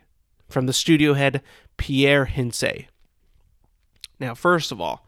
[0.48, 1.42] from the studio head
[1.76, 2.86] Pierre Hintze.
[4.18, 5.06] Now, first of all,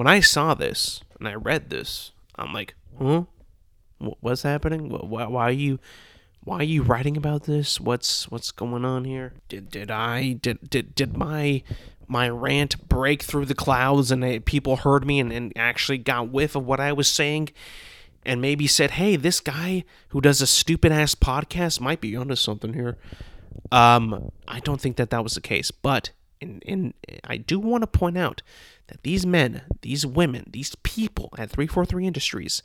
[0.00, 3.24] when I saw this and I read this, I'm like, huh?
[3.98, 4.88] What's happening?
[4.88, 5.78] Why, are you
[6.42, 7.78] why are you writing about this?
[7.78, 9.34] What's what's going on here?
[9.50, 11.62] Did did I did did did my
[12.08, 16.56] my rant break through the clouds and people heard me and, and actually got whiff
[16.56, 17.50] of what I was saying
[18.24, 22.36] and maybe said, "Hey, this guy who does a stupid ass podcast might be onto
[22.36, 22.96] something here."
[23.70, 27.82] Um, I don't think that that was the case, but in, in I do want
[27.82, 28.42] to point out
[28.88, 32.62] that these men, these women, these people at 343 Industries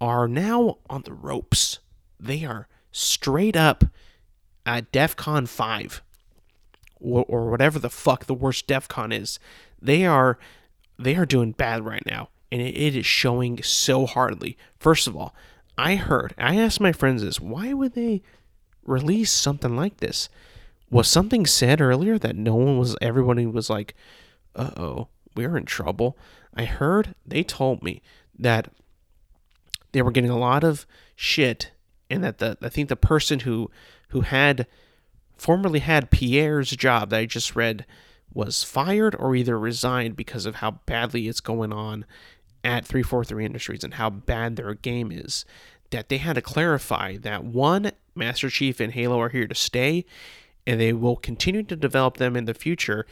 [0.00, 1.80] are now on the ropes.
[2.18, 3.84] They are straight up
[4.64, 6.02] at DEF CON 5
[7.00, 9.38] or, or whatever the fuck the worst DEF CON is.
[9.80, 10.38] They are
[10.98, 14.56] they are doing bad right now and it, it is showing so hardly.
[14.78, 15.34] First of all,
[15.78, 18.22] I heard, I asked my friends this, why would they
[18.84, 20.28] release something like this?
[20.90, 23.94] Was something said earlier that no one was everybody was like,
[24.56, 26.18] "Uh-oh, we're in trouble."
[26.54, 28.02] I heard they told me
[28.38, 28.72] that
[29.92, 31.70] they were getting a lot of shit
[32.08, 33.70] and that the I think the person who
[34.08, 34.66] who had
[35.36, 37.86] formerly had Pierre's job that I just read
[38.32, 42.04] was fired or either resigned because of how badly it's going on
[42.62, 45.44] at 343 Industries and how bad their game is.
[45.90, 50.04] That they had to clarify that one, Master Chief and Halo are here to stay,
[50.66, 53.06] and they will continue to develop them in the future,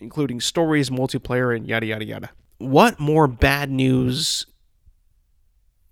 [0.00, 2.30] including stories, multiplayer, and yada yada yada.
[2.58, 4.46] What more bad news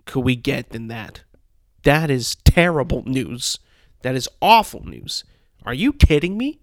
[0.06, 1.22] could we get than that?
[1.82, 3.58] That is terrible news.
[4.02, 5.24] That is awful news.
[5.64, 6.60] Are you kidding me?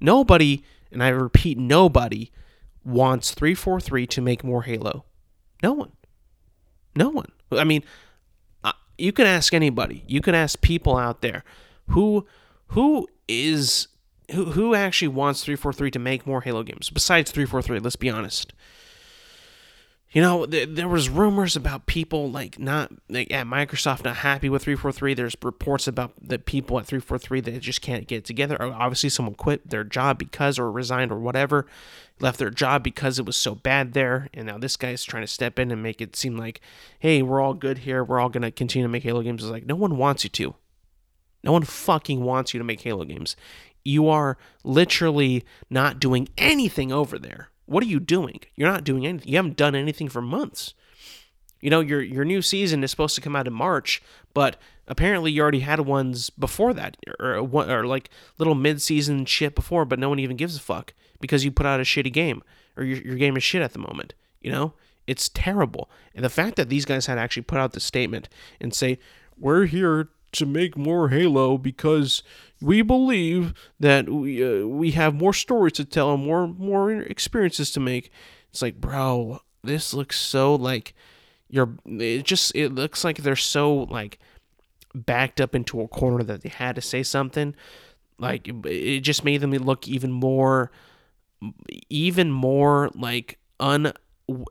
[0.00, 2.30] Nobody, and I repeat, nobody
[2.84, 5.04] wants 343 to make more Halo.
[5.62, 5.92] No one.
[6.94, 7.30] No one.
[7.50, 7.82] I mean,
[8.62, 10.04] uh, you can ask anybody.
[10.06, 11.44] You can ask people out there
[11.88, 12.26] who
[12.68, 13.88] who is
[14.32, 18.52] who who actually wants 343 to make more Halo games besides 343, let's be honest
[20.14, 24.48] you know, th- there was rumors about people like not like at Microsoft not happy
[24.48, 25.12] with 343.
[25.12, 28.56] There's reports about the people at 343 that just can't get together.
[28.60, 31.66] Oh, obviously, someone quit their job because or resigned or whatever,
[32.20, 34.28] left their job because it was so bad there.
[34.32, 36.60] And now this guy's trying to step in and make it seem like,
[37.00, 38.04] hey, we're all good here.
[38.04, 39.42] We're all gonna continue to make Halo games.
[39.42, 40.54] It's like no one wants you to.
[41.44, 43.36] No one fucking wants you to make Halo games.
[43.84, 48.40] You are literally not doing anything over there what are you doing?
[48.54, 49.28] You're not doing anything.
[49.28, 50.74] You haven't done anything for months.
[51.60, 54.02] You know, your your new season is supposed to come out in March,
[54.34, 59.84] but apparently you already had ones before that, or or like little mid-season shit before,
[59.86, 62.42] but no one even gives a fuck because you put out a shitty game
[62.76, 64.12] or your your game is shit at the moment.
[64.42, 64.74] You know,
[65.06, 65.88] it's terrible.
[66.14, 68.28] And the fact that these guys had actually put out the statement
[68.60, 68.98] and say,
[69.38, 72.22] "We're here to make more Halo because
[72.60, 77.70] we believe that we uh, we have more stories to tell and more more experiences
[77.72, 78.10] to make."
[78.50, 80.94] It's like, bro, this looks so like
[81.48, 81.74] you're.
[81.86, 84.18] It just it looks like they're so like
[84.94, 87.54] backed up into a corner that they had to say something.
[88.18, 90.70] Like it just made them look even more,
[91.90, 93.92] even more like un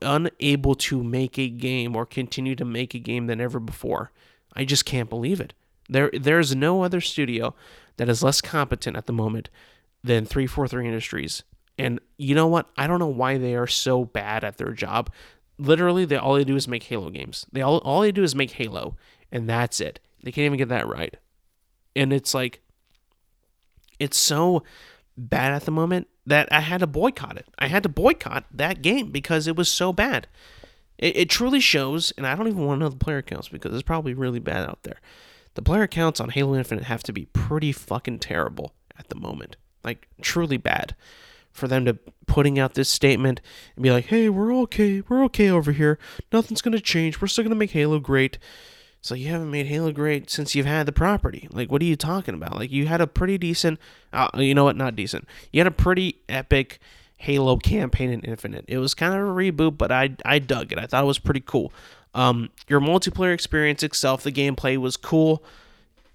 [0.02, 4.12] unable to make a game or continue to make a game than ever before.
[4.54, 5.54] I just can't believe it.
[5.90, 7.56] There there's no other studio
[7.98, 9.50] that is less competent at the moment
[10.04, 11.44] than 343 Industries.
[11.78, 12.70] And you know what?
[12.78, 15.12] I don't know why they are so bad at their job.
[15.58, 17.46] Literally, they all they do is make Halo games.
[17.52, 18.96] They all all they do is make Halo,
[19.32, 20.00] and that's it.
[20.24, 21.16] They can't even get that right.
[21.96, 22.62] And it's like
[24.00, 24.64] it's so
[25.18, 27.48] bad at the moment that I had to boycott it.
[27.60, 30.28] I had to boycott that game because it was so bad.
[30.98, 33.74] It, it truly shows, and I don't even want to know the player counts because
[33.74, 35.00] it's probably really bad out there.
[35.56, 39.56] The player counts on Halo Infinite have to be pretty fucking terrible at the moment.
[39.84, 40.96] Like, truly bad.
[41.52, 43.40] For them to putting out this statement
[43.76, 45.02] and be like, hey, we're okay.
[45.02, 46.00] We're okay over here.
[46.32, 47.22] Nothing's going to change.
[47.22, 48.40] We're still going to make Halo great.
[49.02, 51.48] So you haven't made Halo great since you've had the property.
[51.52, 52.56] Like, what are you talking about?
[52.56, 53.80] Like, you had a pretty decent,
[54.14, 54.78] uh, you know what?
[54.78, 55.28] Not decent.
[55.52, 56.80] You had a pretty epic
[57.18, 58.66] Halo campaign in Infinite.
[58.68, 60.78] It was kind of a reboot, but I I dug it.
[60.78, 61.72] I thought it was pretty cool.
[62.14, 65.44] Um, your multiplayer experience itself, the gameplay was cool,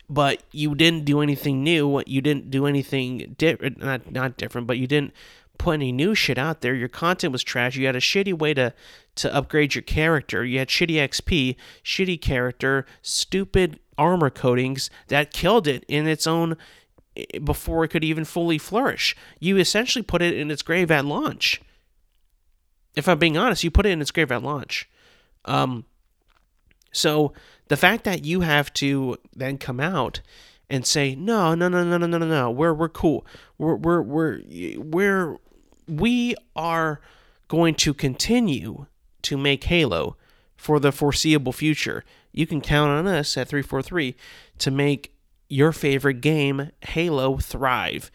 [0.09, 2.03] but you didn't do anything new.
[2.07, 5.13] You didn't do anything different, not not different, but you didn't
[5.59, 6.75] put any new shit out there.
[6.75, 7.77] Your content was trash.
[7.77, 8.73] You had a shitty way to
[9.17, 10.45] to upgrade your character.
[10.45, 16.57] You had shitty XP, shitty character, stupid armor coatings that killed it in its own
[17.43, 19.17] before it could even fully flourish.
[19.41, 21.61] You essentially put it in its grave at launch.
[22.95, 24.89] If I'm being honest, you put it in its grave at launch.
[25.49, 25.85] Um,
[26.93, 27.33] so
[27.69, 30.21] the fact that you have to then come out
[30.71, 34.03] and say no, no, no, no, no, no, no, no, we're we're cool, we're we're
[34.03, 34.43] we're
[34.77, 35.39] we're
[35.87, 37.01] we are
[37.49, 38.87] going to continue
[39.23, 40.17] to make Halo
[40.57, 42.05] for the foreseeable future.
[42.33, 44.15] You can count on us at 343
[44.59, 45.15] to make
[45.49, 48.11] your favorite game, Halo, thrive.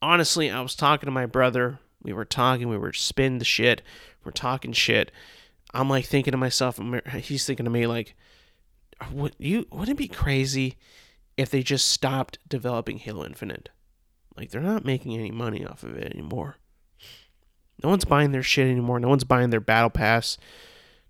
[0.00, 1.80] Honestly, I was talking to my brother.
[2.02, 3.82] We were talking, we were spinning the shit,
[4.28, 5.10] we're talking shit.
[5.72, 6.78] I'm like thinking to myself,
[7.14, 8.14] he's thinking to me like,
[9.10, 10.76] would you wouldn't it be crazy
[11.38, 13.70] if they just stopped developing Halo Infinite?
[14.36, 16.58] Like they're not making any money off of it anymore.
[17.82, 19.00] No one's buying their shit anymore.
[19.00, 20.36] No one's buying their battle pass.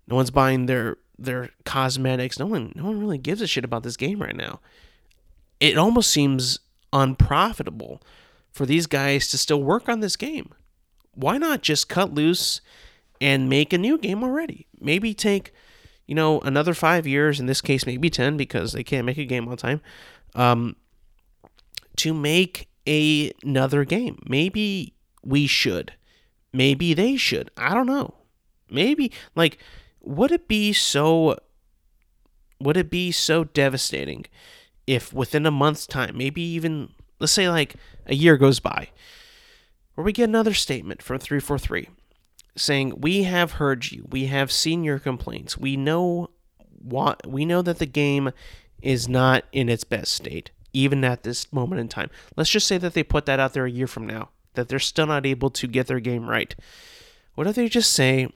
[0.07, 2.39] No one's buying their their cosmetics.
[2.39, 4.61] No one no one really gives a shit about this game right now.
[5.59, 6.59] It almost seems
[6.93, 8.01] unprofitable
[8.49, 10.53] for these guys to still work on this game.
[11.13, 12.61] Why not just cut loose
[13.21, 14.67] and make a new game already?
[14.79, 15.53] Maybe take,
[16.07, 19.25] you know, another five years, in this case, maybe 10, because they can't make a
[19.25, 19.81] game on time,
[20.35, 20.75] um,
[21.97, 24.21] to make a, another game.
[24.27, 25.93] Maybe we should.
[26.53, 27.51] Maybe they should.
[27.57, 28.15] I don't know.
[28.69, 29.57] Maybe, like,
[30.01, 31.37] would it be so
[32.59, 34.25] would it be so devastating
[34.85, 38.89] if within a month's time, maybe even let's say like a year goes by,
[39.93, 41.89] where we get another statement from 343
[42.55, 44.05] saying, "We have heard you.
[44.09, 45.57] We have seen your complaints.
[45.57, 46.29] We know
[46.81, 48.31] what we know that the game
[48.81, 52.09] is not in its best state even at this moment in time.
[52.35, 54.79] Let's just say that they put that out there a year from now, that they're
[54.79, 56.55] still not able to get their game right.
[57.35, 58.31] What if they just say,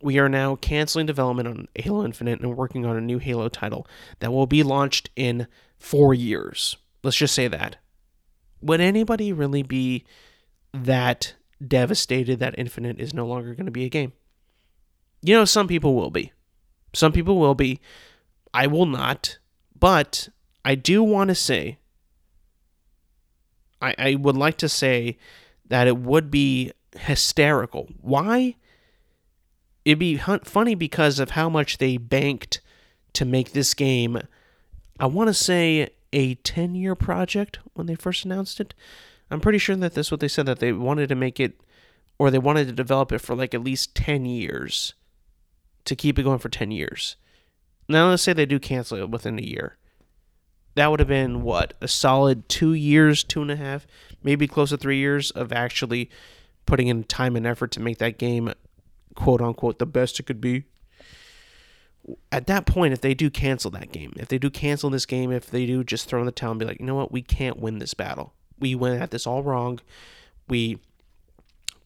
[0.00, 3.86] we are now canceling development on Halo Infinite and working on a new Halo title
[4.20, 5.46] that will be launched in
[5.78, 6.76] four years.
[7.02, 7.76] Let's just say that.
[8.60, 10.04] Would anybody really be
[10.72, 11.34] that
[11.66, 14.12] devastated that Infinite is no longer going to be a game?
[15.22, 16.32] You know, some people will be.
[16.94, 17.80] Some people will be.
[18.54, 19.38] I will not.
[19.78, 20.28] But
[20.64, 21.78] I do want to say,
[23.82, 25.18] I, I would like to say
[25.68, 27.88] that it would be hysterical.
[28.00, 28.56] Why?
[29.88, 32.60] it'd be funny because of how much they banked
[33.14, 34.20] to make this game.
[35.00, 38.74] I want to say a 10 year project when they first announced it.
[39.30, 41.60] I'm pretty sure that that's what they said that they wanted to make it
[42.18, 44.94] or they wanted to develop it for like at least 10 years
[45.84, 47.16] to keep it going for 10 years.
[47.88, 49.76] Now let's say they do cancel it within a year.
[50.74, 51.74] That would have been what?
[51.80, 53.86] A solid two years, two and a half,
[54.22, 56.10] maybe close to three years of actually
[56.66, 58.52] putting in time and effort to make that game
[59.14, 60.64] quote unquote the best it could be.
[62.30, 65.32] At that point, if they do cancel that game, if they do cancel this game,
[65.32, 67.22] if they do just throw in the towel and be like, you know what, we
[67.22, 68.32] can't win this battle.
[68.60, 69.80] We went at this all wrong.
[70.48, 70.78] We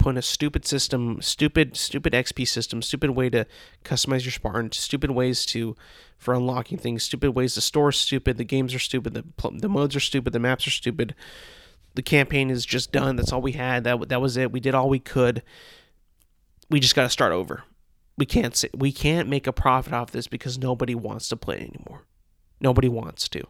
[0.03, 3.47] put in a stupid system, stupid, stupid XP system, stupid way to
[3.85, 5.77] customize your Spartan, stupid ways to
[6.19, 7.55] for unlocking things, stupid ways.
[7.55, 10.71] The store's stupid, the games are stupid, the the modes are stupid, the maps are
[10.71, 11.15] stupid.
[11.95, 13.17] The campaign is just done.
[13.17, 13.85] That's all we had.
[13.85, 14.51] That that was it.
[14.51, 15.43] We did all we could.
[16.71, 17.65] We just got to start over.
[18.17, 22.07] We can't we can't make a profit off this because nobody wants to play anymore.
[22.61, 23.45] Nobody wants to.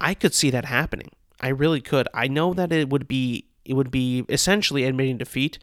[0.00, 1.10] I could see that happening.
[1.40, 2.06] I really could.
[2.12, 5.58] I know that it would be it would be essentially admitting defeat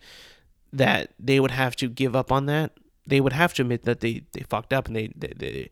[0.72, 2.72] that they would have to give up on that.
[3.06, 5.70] They would have to admit that they, they fucked up and they, they, they,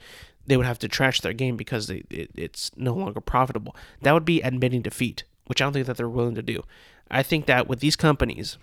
[0.47, 3.75] they would have to trash their game because they, it, it's no longer profitable.
[4.01, 6.63] That would be admitting defeat, which I don't think that they're willing to do.
[7.11, 8.57] I think that with these companies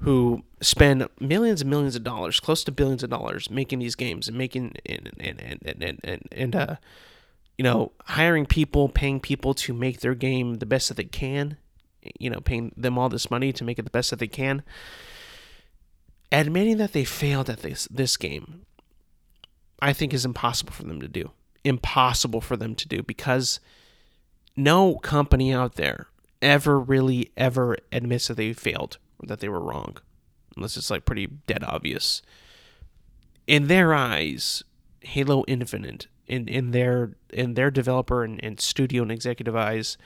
[0.00, 4.28] who spend millions and millions of dollars, close to billions of dollars, making these games
[4.28, 6.76] and making and and and and and, and uh,
[7.60, 11.58] you know, hiring people, paying people to make their game the best that they can,
[12.18, 14.62] you know, paying them all this money to make it the best that they can.
[16.32, 18.64] Admitting that they failed at this this game,
[19.78, 21.32] I think is impossible for them to do.
[21.62, 23.60] Impossible for them to do because
[24.56, 26.06] no company out there
[26.40, 29.98] ever really ever admits that they failed or that they were wrong.
[30.56, 32.22] Unless it's like pretty dead obvious.
[33.46, 34.64] In their eyes,
[35.02, 39.98] Halo Infinite in, in their in their developer and, and studio and executive eyes,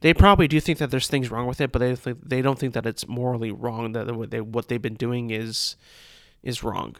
[0.00, 2.58] they probably do think that there's things wrong with it, but they th- they don't
[2.58, 3.92] think that it's morally wrong.
[3.92, 5.76] That what they what they've been doing is
[6.42, 6.96] is wrong.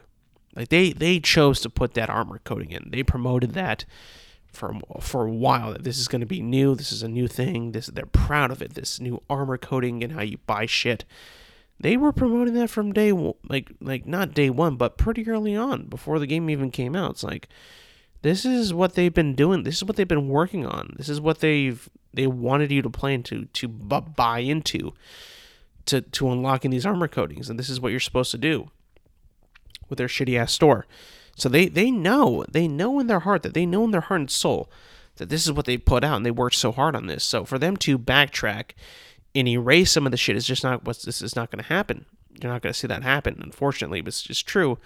[0.54, 2.90] Like they they chose to put that armor coating in.
[2.90, 3.84] They promoted that
[4.52, 6.76] for for a while that this is going to be new.
[6.76, 7.72] This is a new thing.
[7.72, 8.74] This they're proud of it.
[8.74, 11.04] This new armor coating and how you buy shit.
[11.80, 15.86] They were promoting that from day like like not day one, but pretty early on
[15.86, 17.12] before the game even came out.
[17.12, 17.48] It's like
[18.23, 19.64] this is what they've been doing.
[19.64, 20.95] This is what they've been working on.
[20.97, 24.93] This is what they've they wanted you to play into to buy into
[25.87, 28.70] to to unlocking these armor coatings, and this is what you're supposed to do
[29.89, 30.87] with their shitty ass store.
[31.37, 34.20] So they they know they know in their heart that they know in their heart
[34.20, 34.70] and soul
[35.16, 37.25] that this is what they put out, and they worked so hard on this.
[37.25, 38.70] So for them to backtrack
[39.35, 41.68] and erase some of the shit is just not what this is not going to
[41.68, 42.07] happen.
[42.41, 43.41] You're not going to see that happen.
[43.43, 44.79] Unfortunately, but it's just true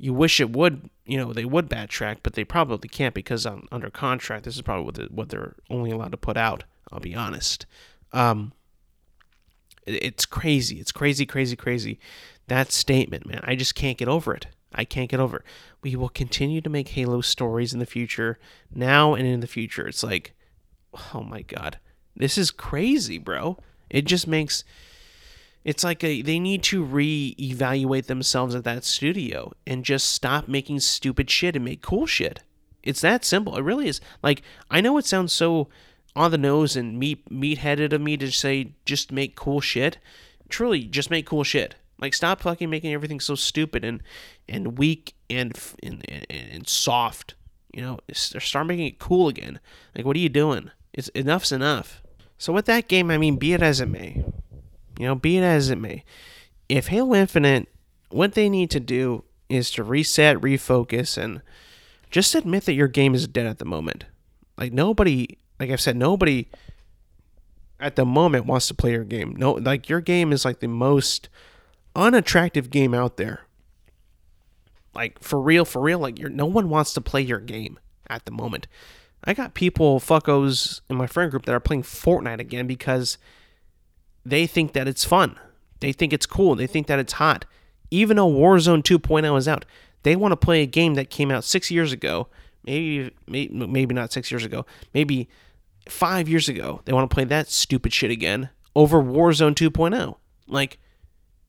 [0.00, 3.68] you wish it would, you know, they would backtrack, but they probably can't because on,
[3.70, 6.64] under contract, this is probably what, what they're only allowed to put out.
[6.90, 7.66] I'll be honest.
[8.12, 8.52] Um,
[9.86, 10.80] it, it's crazy.
[10.80, 12.00] It's crazy, crazy, crazy.
[12.48, 13.42] That statement, man.
[13.44, 14.46] I just can't get over it.
[14.74, 15.38] I can't get over.
[15.38, 15.44] It.
[15.82, 18.38] We will continue to make Halo stories in the future,
[18.74, 19.86] now and in the future.
[19.86, 20.32] It's like,
[21.12, 21.78] oh my god,
[22.16, 23.58] this is crazy, bro.
[23.88, 24.64] It just makes
[25.64, 30.80] it's like a, they need to re-evaluate themselves at that studio and just stop making
[30.80, 32.40] stupid shit and make cool shit.
[32.82, 33.56] It's that simple.
[33.56, 34.00] It really is.
[34.22, 35.68] Like I know it sounds so
[36.16, 39.98] on the nose and meat meat-headed of me to say just make cool shit.
[40.48, 41.74] Truly, just make cool shit.
[42.00, 44.02] Like stop fucking making everything so stupid and
[44.48, 47.34] and weak and and, and, and soft.
[47.74, 49.60] You know, start making it cool again.
[49.94, 50.70] Like what are you doing?
[50.94, 52.02] It's enough's enough.
[52.38, 54.24] So with that game, I mean, be it as it may,
[55.00, 56.04] you know, be it as it may,
[56.68, 57.68] if Halo Infinite,
[58.10, 61.40] what they need to do is to reset, refocus, and
[62.10, 64.04] just admit that your game is dead at the moment.
[64.58, 66.48] Like nobody, like I've said, nobody
[67.80, 69.34] at the moment wants to play your game.
[69.38, 71.30] No, like your game is like the most
[71.96, 73.46] unattractive game out there.
[74.94, 77.78] Like for real, for real, like no one wants to play your game
[78.10, 78.66] at the moment.
[79.24, 83.16] I got people fuckos in my friend group that are playing Fortnite again because
[84.24, 85.38] they think that it's fun.
[85.80, 86.54] They think it's cool.
[86.54, 87.44] They think that it's hot.
[87.90, 89.64] Even though Warzone 2.0 is out,
[90.02, 92.28] they want to play a game that came out six years ago.
[92.64, 94.66] Maybe, maybe, not six years ago.
[94.92, 95.28] Maybe
[95.88, 96.82] five years ago.
[96.84, 100.16] They want to play that stupid shit again over Warzone 2.0.
[100.46, 100.78] Like,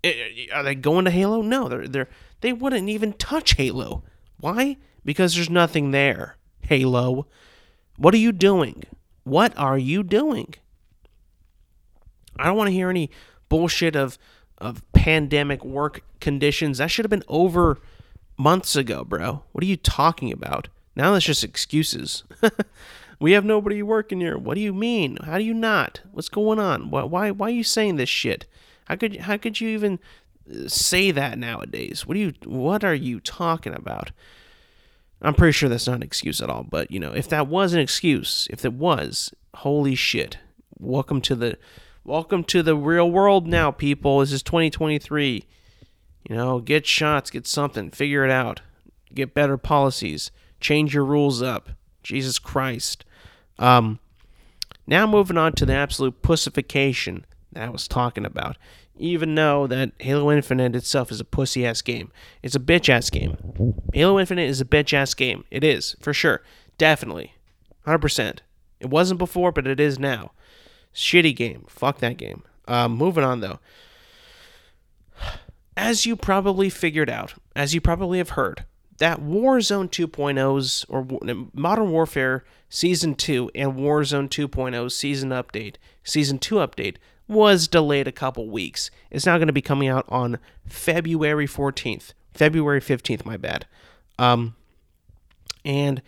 [0.04, 1.42] eh, eh, are they going to Halo?
[1.42, 2.10] No, they're they're
[2.42, 4.04] they wouldn't even touch Halo.
[4.40, 4.78] Why?
[5.04, 6.38] Because there's nothing there.
[6.62, 7.28] Halo,
[7.98, 8.84] what are you doing?
[9.24, 10.56] What are you doing?
[12.38, 13.10] I don't want to hear any
[13.50, 14.18] bullshit of
[14.58, 16.78] of pandemic work conditions.
[16.78, 17.80] That should have been over
[18.38, 19.44] months ago, bro.
[19.52, 20.68] What are you talking about?
[20.96, 22.24] Now that's just excuses.
[23.20, 24.38] we have nobody working here.
[24.38, 25.18] What do you mean?
[25.24, 26.02] How do you not?
[26.12, 26.92] What's going on?
[26.92, 28.46] Why why why are you saying this shit?
[28.86, 30.00] How could how could you even
[30.50, 32.06] uh, say that nowadays?
[32.06, 34.12] What do you what are you talking about?
[35.22, 37.74] I'm pretty sure that's not an excuse at all, but you know, if that was
[37.74, 40.38] an excuse, if it was, holy shit.
[40.80, 41.58] Welcome to the
[42.04, 44.22] Welcome to the real world now, people.
[44.22, 45.46] This is 2023.
[46.28, 48.62] You know, get shots, get something, figure it out,
[49.14, 51.70] get better policies, change your rules up.
[52.02, 53.06] Jesus Christ.
[53.60, 54.00] Um,
[54.88, 58.58] now moving on to the absolute pussification that I was talking about.
[58.98, 63.12] Even though that Halo Infinite itself is a pussy ass game, it's a bitch ass
[63.12, 63.38] game.
[63.94, 65.44] Halo Infinite is a bitch ass game.
[65.52, 66.42] It is for sure,
[66.80, 67.36] definitely,
[67.86, 68.42] hundred percent.
[68.80, 70.32] It wasn't before, but it is now.
[70.94, 71.66] Shitty game.
[71.68, 72.44] Fuck that game.
[72.68, 73.60] Um, moving on though.
[75.78, 78.66] As you probably figured out, as you probably have heard,
[78.98, 81.08] that Warzone 2.0's or
[81.54, 88.12] Modern Warfare Season 2 and Warzone 2.0 Season Update, Season 2 Update was delayed a
[88.12, 88.92] couple weeks.
[89.10, 90.38] It's now going to be coming out on
[90.68, 92.14] February 14th.
[92.34, 93.66] February 15th, my bad.
[94.20, 94.56] Um,
[95.66, 96.02] and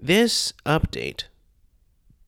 [0.00, 1.24] this update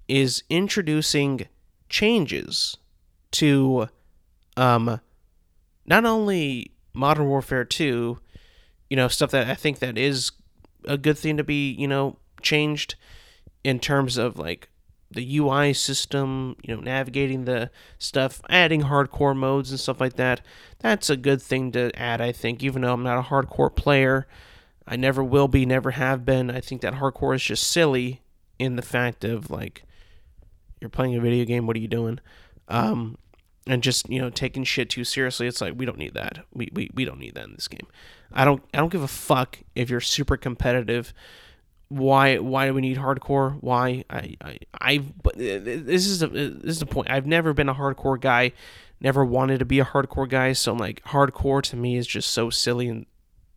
[0.09, 1.47] is introducing
[1.93, 2.77] changes
[3.31, 3.89] to
[4.57, 5.01] um,
[5.87, 8.19] not only Modern Warfare 2
[8.93, 10.33] you know, stuff that I think that is
[10.85, 12.95] a good thing to be, you know, changed
[13.65, 14.69] in terms of like
[15.11, 20.43] the UI system, you know, navigating the stuff, adding hardcore modes and stuff like that.
[20.81, 24.27] That's a good thing to add, I think, even though I'm not a hardcore player.
[24.87, 26.51] I never will be, never have been.
[26.51, 28.21] I think that hardcore is just silly
[28.59, 29.85] in the fact of like
[30.83, 32.19] you're playing a video game, what are you doing?
[32.69, 33.17] Um,
[33.67, 36.45] and just you know taking shit too seriously it's like we don't need that.
[36.53, 37.87] We, we, we don't need that in this game.
[38.33, 41.13] I don't i don't give a fuck if you're super competitive.
[41.89, 43.59] Why why do we need hardcore?
[43.61, 44.05] Why?
[44.11, 47.11] I i i but this is a, this is the point.
[47.11, 48.53] I've never been a hardcore guy.
[49.01, 50.53] Never wanted to be a hardcore guy.
[50.53, 53.07] So like hardcore to me is just so silly and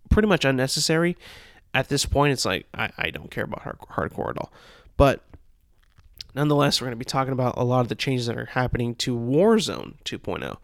[0.09, 1.17] pretty much unnecessary.
[1.73, 4.51] At this point it's like i, I don't care about hard, hardcore at all.
[4.97, 5.23] But
[6.35, 8.93] Nonetheless, we're going to be talking about a lot of the changes that are happening
[8.95, 10.57] to Warzone 2.0,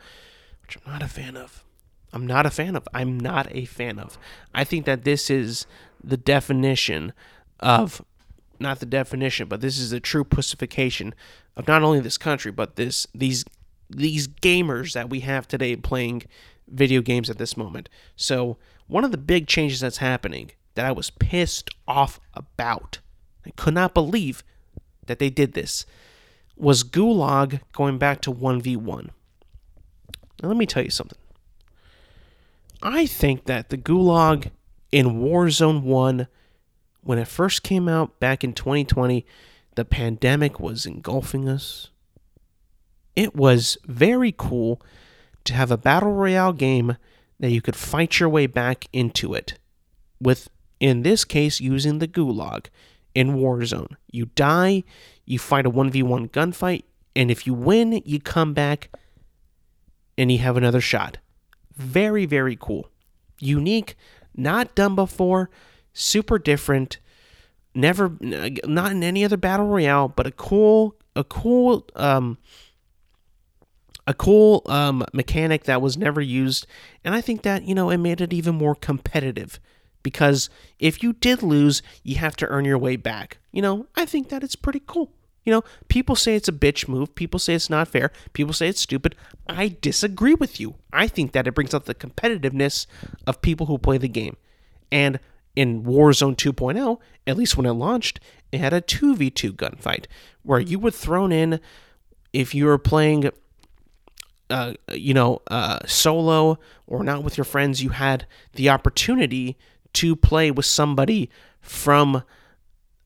[0.62, 1.64] which I'm not a fan of.
[2.12, 2.88] I'm not a fan of.
[2.94, 4.18] I'm not a fan of.
[4.54, 5.66] I think that this is
[6.04, 7.14] the definition
[7.62, 8.02] of
[8.60, 11.16] not the definition, but this is the true pussification
[11.56, 13.46] of not only this country, but this these
[13.90, 16.24] these gamers that we have today playing
[16.68, 17.88] video games at this moment.
[18.18, 18.58] So,
[18.88, 23.00] one of the big changes that's happening that I was pissed off about,
[23.46, 24.44] I could not believe
[25.08, 25.86] that they did this
[26.56, 29.10] was Gulag going back to 1v1.
[30.42, 31.18] Now, let me tell you something.
[32.82, 34.52] I think that the Gulag
[34.92, 36.28] in Warzone 1,
[37.04, 39.26] when it first came out back in 2020,
[39.76, 41.90] the pandemic was engulfing us.
[43.16, 44.82] It was very cool
[45.44, 46.98] to have a battle royale game
[47.40, 49.58] that you could fight your way back into it
[50.20, 50.50] with
[50.80, 52.68] in this case using the gulag
[53.16, 53.96] in Warzone.
[54.12, 54.84] You die,
[55.26, 56.84] you fight a 1v1 gunfight,
[57.16, 58.90] and if you win, you come back
[60.18, 61.18] and you have another shot.
[61.76, 62.90] Very, very cool.
[63.40, 63.96] Unique,
[64.36, 65.50] not done before,
[65.94, 67.00] super different.
[67.74, 72.38] Never, not in any other battle royale, but a cool, a cool, um,
[74.08, 76.68] a cool um, mechanic that was never used,
[77.04, 79.60] and I think that you know it made it even more competitive
[80.04, 80.50] because
[80.80, 83.38] if you did lose, you have to earn your way back.
[83.52, 85.12] You know, I think that it's pretty cool.
[85.44, 87.16] You know, people say it's a bitch move.
[87.16, 88.12] People say it's not fair.
[88.34, 89.16] People say it's stupid.
[89.48, 90.76] I disagree with you.
[90.94, 92.86] I think that it brings out the competitiveness
[93.26, 94.38] of people who play the game.
[94.92, 95.20] And
[95.56, 98.20] in Warzone 2.0, at least when it launched,
[98.52, 100.06] it had a 2v2 gunfight
[100.44, 101.60] where you were thrown in
[102.34, 103.32] if you were playing
[104.52, 109.58] uh, you know, uh, solo or not with your friends, you had the opportunity
[109.94, 111.30] to play with somebody
[111.60, 112.24] from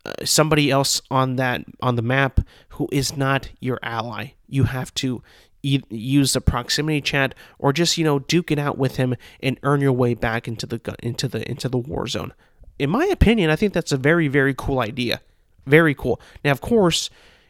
[0.06, 4.34] uh, somebody else on that on the map who is not your ally.
[4.48, 5.24] You have to
[5.64, 9.60] e- use the proximity chat or just you know duke it out with him and
[9.64, 12.34] earn your way back into the into the into the war zone.
[12.78, 15.22] In my opinion, I think that's a very very cool idea.
[15.66, 16.22] Very cool.
[16.44, 17.10] Now, of course,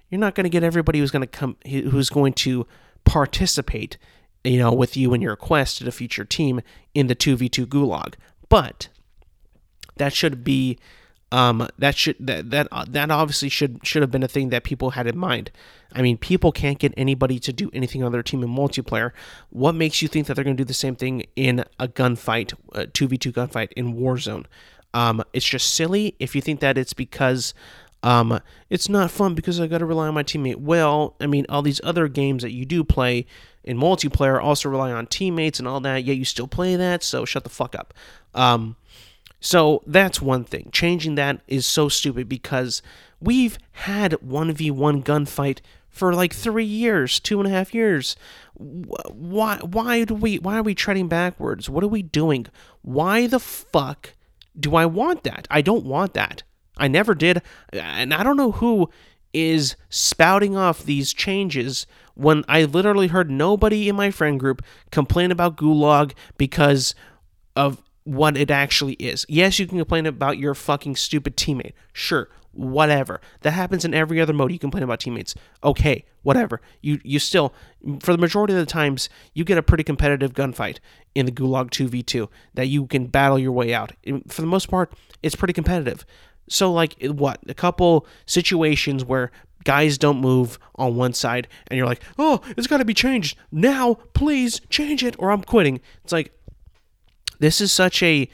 [0.09, 2.65] you're not going to get everybody who's going to come who's going to
[3.03, 3.97] participate,
[4.43, 6.61] you know, with you in your quest to defeat your team
[6.93, 8.13] in the 2v2 gulag.
[8.47, 8.88] But
[9.97, 10.77] that should be
[11.31, 14.63] um, that should that that uh, that obviously should should have been a thing that
[14.63, 15.51] people had in mind.
[15.91, 19.11] I mean, people can't get anybody to do anything on their team in multiplayer.
[19.49, 22.53] What makes you think that they're going to do the same thing in a gunfight,
[22.73, 24.45] a two v two gunfight in Warzone?
[24.93, 27.53] Um, it's just silly if you think that it's because
[28.03, 28.39] um,
[28.69, 30.57] it's not fun because I got to rely on my teammate.
[30.57, 33.25] Well, I mean, all these other games that you do play
[33.63, 36.03] in multiplayer also rely on teammates and all that.
[36.03, 37.93] Yet you still play that, so shut the fuck up.
[38.33, 38.75] Um,
[39.45, 40.69] so that's one thing.
[40.71, 42.81] Changing that is so stupid because
[43.21, 48.15] we've had 1v1 gunfight for like three years, two and a half years.
[48.55, 51.69] Why, why do we, why are we treading backwards?
[51.69, 52.47] What are we doing?
[52.81, 54.15] Why the fuck
[54.59, 55.47] do I want that?
[55.51, 56.41] I don't want that.
[56.75, 57.43] I never did.
[57.71, 58.89] And I don't know who
[59.31, 61.85] is spouting off these changes
[62.15, 66.95] when I literally heard nobody in my friend group complain about Gulag because
[67.55, 69.26] of what it actually is.
[69.28, 71.74] Yes, you can complain about your fucking stupid teammate.
[71.91, 73.20] Sure, whatever.
[73.41, 74.51] That happens in every other mode.
[74.51, 75.36] You complain about teammates.
[75.64, 76.62] Okay, whatever.
[76.82, 77.53] You you still
[77.99, 80.78] for the majority of the times you get a pretty competitive gunfight
[81.16, 83.91] in the Gulag 2v2 that you can battle your way out.
[84.28, 86.06] For the most part, it's pretty competitive.
[86.47, 87.39] So like what?
[87.49, 89.32] A couple situations where
[89.64, 93.36] guys don't move on one side and you're like, "Oh, it's got to be changed.
[93.51, 96.32] Now, please change it or I'm quitting." It's like
[97.45, 98.27] this is such a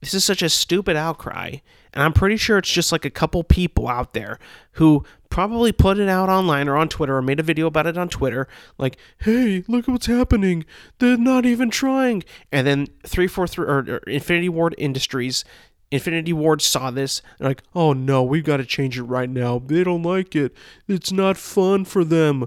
[0.00, 1.56] this is such a stupid outcry
[1.92, 4.38] and i'm pretty sure it's just like a couple people out there
[4.72, 7.96] who probably put it out online or on twitter or made a video about it
[7.96, 10.64] on twitter like hey look at what's happening
[10.98, 15.44] they're not even trying and then 343 or, or infinity ward industries
[15.90, 17.22] Infinity Ward saw this.
[17.38, 19.58] They're like, oh no, we've got to change it right now.
[19.58, 20.54] They don't like it.
[20.86, 22.46] It's not fun for them.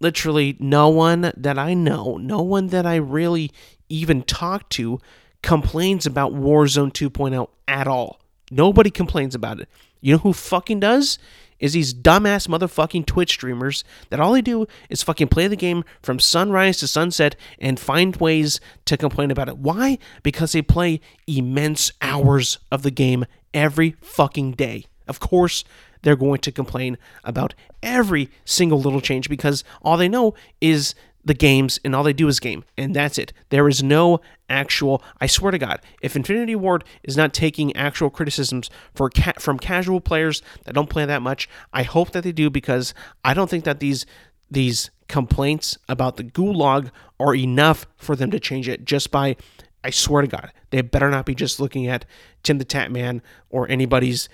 [0.00, 3.50] Literally, no one that I know, no one that I really
[3.88, 5.00] even talk to
[5.42, 8.20] complains about Warzone 2.0 at all.
[8.50, 9.68] Nobody complains about it.
[10.00, 11.18] You know who fucking does?
[11.58, 15.84] Is these dumbass motherfucking Twitch streamers that all they do is fucking play the game
[16.02, 19.58] from sunrise to sunset and find ways to complain about it.
[19.58, 19.98] Why?
[20.22, 23.24] Because they play immense hours of the game
[23.54, 24.86] every fucking day.
[25.06, 25.64] Of course,
[26.02, 30.94] they're going to complain about every single little change because all they know is
[31.24, 33.32] the games and all they do is game and that's it.
[33.48, 38.10] There is no actual i swear to god if infinity ward is not taking actual
[38.10, 42.32] criticisms for ca- from casual players that don't play that much i hope that they
[42.32, 42.92] do because
[43.24, 44.04] i don't think that these
[44.50, 49.34] these complaints about the gulag are enough for them to change it just by
[49.82, 52.04] i swear to god they better not be just looking at
[52.42, 54.28] TimTheTatman or anybody's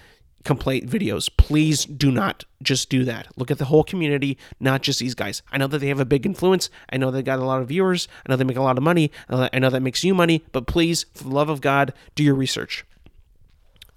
[0.45, 1.29] complaint videos.
[1.37, 3.29] Please do not just do that.
[3.37, 5.43] Look at the whole community, not just these guys.
[5.53, 6.71] I know that they have a big influence.
[6.91, 8.09] I know they got a lot of viewers.
[8.25, 9.11] I know they make a lot of money.
[9.29, 10.45] I know that makes you money.
[10.53, 12.85] But please, for the love of God, do your research.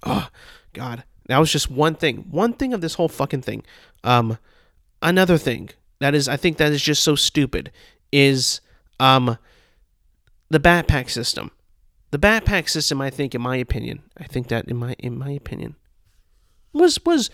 [0.02, 0.28] Oh,
[0.72, 1.04] God.
[1.26, 2.26] That was just one thing.
[2.30, 3.64] One thing of this whole fucking thing.
[4.02, 4.38] Um,
[5.00, 5.70] another thing
[6.00, 7.72] that is, I think that is just so stupid
[8.12, 8.60] is
[9.00, 9.38] um,
[10.50, 11.50] the backpack system.
[12.10, 15.30] The backpack system, I think, in my opinion, I think that in my in my
[15.30, 15.74] opinion,
[16.74, 17.30] was was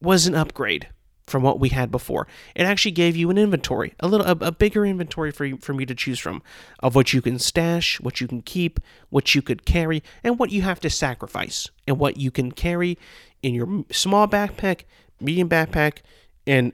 [0.00, 0.88] was an upgrade
[1.26, 2.26] from what we had before.
[2.54, 5.72] It actually gave you an inventory, a little a, a, bigger inventory for you, for
[5.72, 6.42] me to choose from
[6.80, 10.50] of what you can stash, what you can keep, what you could carry, and what
[10.50, 12.98] you have to sacrifice, and what you can carry
[13.42, 14.82] in your small backpack,
[15.20, 15.98] medium backpack,
[16.46, 16.72] and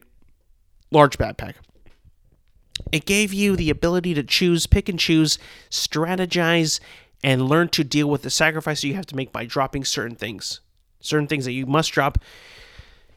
[0.91, 1.55] large backpack.
[2.91, 5.39] It gave you the ability to choose, pick and choose,
[5.71, 6.81] strategize,
[7.23, 10.61] and learn to deal with the sacrifice you have to make by dropping certain things
[11.01, 12.19] certain things that you must drop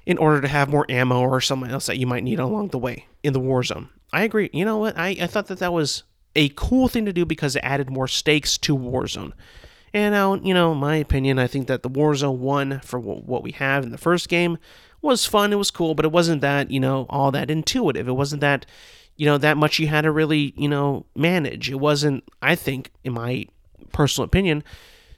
[0.06, 2.78] in order to have more ammo or something else that you might need along the
[2.78, 3.90] way in the war zone.
[4.12, 4.50] I agree.
[4.52, 4.98] You know what?
[4.98, 6.04] I, I thought that that was
[6.36, 9.34] a cool thing to do because it added more stakes to Warzone.
[9.94, 13.52] And now, you know, my opinion, I think that the Warzone 1 for what we
[13.54, 14.58] have in the first game
[15.02, 15.52] was fun.
[15.52, 18.08] It was cool, but it wasn't that, you know, all that intuitive.
[18.08, 18.66] It wasn't that,
[19.18, 21.70] you know, that much you had to really, you know, manage.
[21.70, 23.48] It wasn't, I think, in my
[23.92, 24.64] personal opinion,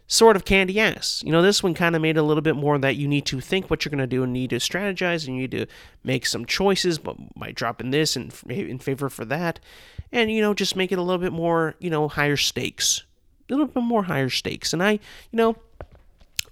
[0.07, 1.23] sort of candy ass.
[1.25, 3.39] You know, this one kind of made a little bit more that you need to
[3.39, 5.65] think what you're going to do and need to strategize and you need to
[6.03, 9.59] make some choices but by dropping this and in favor for that.
[10.11, 13.03] And, you know, just make it a little bit more, you know, higher stakes.
[13.49, 14.73] A little bit more higher stakes.
[14.73, 14.99] And I, you
[15.33, 15.55] know,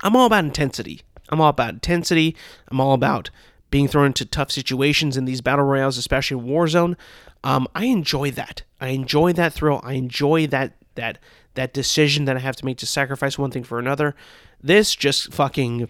[0.02, 1.02] I'm all about intensity.
[1.30, 2.36] I'm all about intensity.
[2.70, 3.30] I'm all about
[3.70, 6.96] being thrown into tough situations in these battle royales, especially Warzone.
[7.44, 8.64] Um, I enjoy that.
[8.80, 9.80] I enjoy that thrill.
[9.84, 11.20] I enjoy that that
[11.56, 14.16] that decision that I have to make to sacrifice one thing for another.
[14.62, 15.90] This just fucking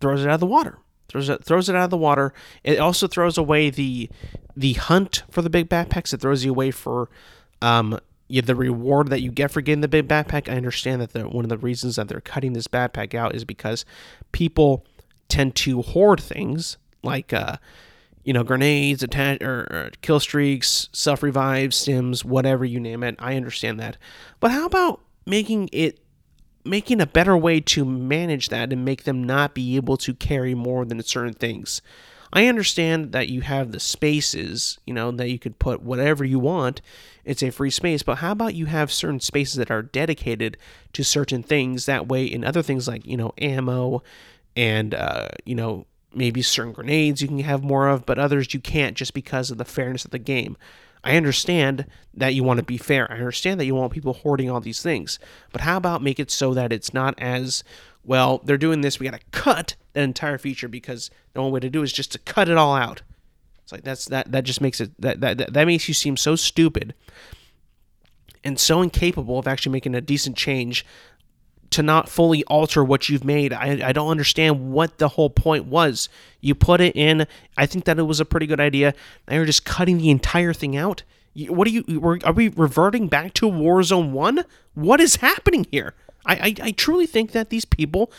[0.00, 0.78] throws it out of the water.
[1.08, 2.32] Throws it throws it out of the water.
[2.64, 4.10] It also throws away the
[4.56, 6.12] the hunt for the big backpacks.
[6.12, 7.08] It throws you away for
[7.62, 7.98] um
[8.28, 10.48] yeah, the reward that you get for getting the big backpack.
[10.50, 13.84] I understand that one of the reasons that they're cutting this backpack out is because
[14.32, 14.84] people
[15.28, 17.56] tend to hoard things like uh
[18.26, 23.14] you know, grenades, attack or, or kill streaks, self revives, stims, whatever you name it.
[23.20, 23.96] I understand that,
[24.40, 26.00] but how about making it
[26.64, 30.56] making a better way to manage that and make them not be able to carry
[30.56, 31.80] more than certain things?
[32.32, 36.40] I understand that you have the spaces, you know, that you could put whatever you
[36.40, 36.82] want.
[37.24, 40.56] It's a free space, but how about you have certain spaces that are dedicated
[40.94, 41.86] to certain things?
[41.86, 44.02] That way, in other things like, you know, ammo
[44.56, 48.60] and, uh, you know, maybe certain grenades you can have more of, but others you
[48.60, 50.56] can't just because of the fairness of the game.
[51.04, 53.10] I understand that you want to be fair.
[53.10, 55.18] I understand that you want people hoarding all these things.
[55.52, 57.62] But how about make it so that it's not as
[58.04, 61.60] well, they're doing this, we got to cut that entire feature because the only way
[61.60, 63.02] to do is just to cut it all out.
[63.62, 66.36] It's like that's that that just makes it that that that makes you seem so
[66.36, 66.94] stupid
[68.44, 70.86] and so incapable of actually making a decent change
[71.70, 73.52] to not fully alter what you've made.
[73.52, 76.08] I, I don't understand what the whole point was.
[76.40, 77.26] You put it in.
[77.56, 78.94] I think that it was a pretty good idea.
[79.28, 81.02] Now you're just cutting the entire thing out.
[81.48, 82.20] What are you?
[82.24, 84.44] Are we reverting back to Warzone One?
[84.74, 85.94] What is happening here?
[86.24, 88.10] I, I, I truly think that these people,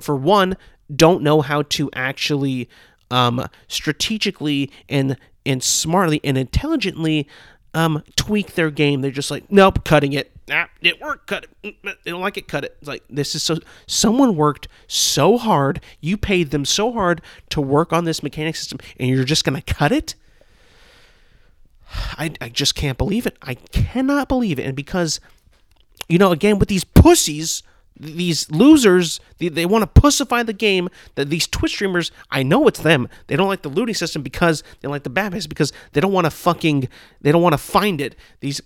[0.00, 0.56] for one,
[0.94, 2.68] don't know how to actually
[3.10, 7.28] um, strategically and and smartly and intelligently
[7.74, 9.00] um, tweak their game.
[9.00, 10.30] They're just like, nope, cutting it.
[10.50, 11.26] Ah, it worked.
[11.26, 11.82] Cut it.
[11.82, 12.48] Mm, they don't like it.
[12.48, 12.76] Cut it.
[12.78, 13.58] It's like this is so.
[13.86, 15.80] Someone worked so hard.
[16.00, 17.20] You paid them so hard
[17.50, 20.14] to work on this mechanic system, and you're just gonna cut it.
[22.18, 23.36] I, I just can't believe it.
[23.42, 24.66] I cannot believe it.
[24.66, 25.20] And because,
[26.08, 27.62] you know, again with these pussies
[27.96, 32.66] these losers they, they want to pussify the game that these twitch streamers i know
[32.66, 33.08] it's them.
[33.26, 36.12] They don't like the looting system because they like the bad guys because they don't
[36.12, 36.88] want to fucking
[37.20, 38.16] they don't want to find it.
[38.40, 38.60] These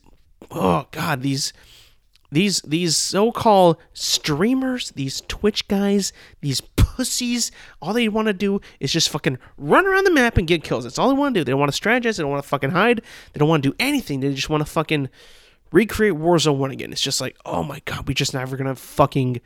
[0.51, 1.53] oh god these
[2.31, 7.51] these these so-called streamers these twitch guys these pussies
[7.81, 10.85] all they want to do is just fucking run around the map and get kills.
[10.85, 11.45] That's all they want to do.
[11.45, 13.03] They don't want to strategize they don't want to fucking hide
[13.33, 14.20] they don't want to do anything.
[14.20, 15.09] They just want to fucking
[15.73, 16.93] recreate Warzone 1 again.
[16.93, 19.41] It's just like, oh my god, we just never gonna fucking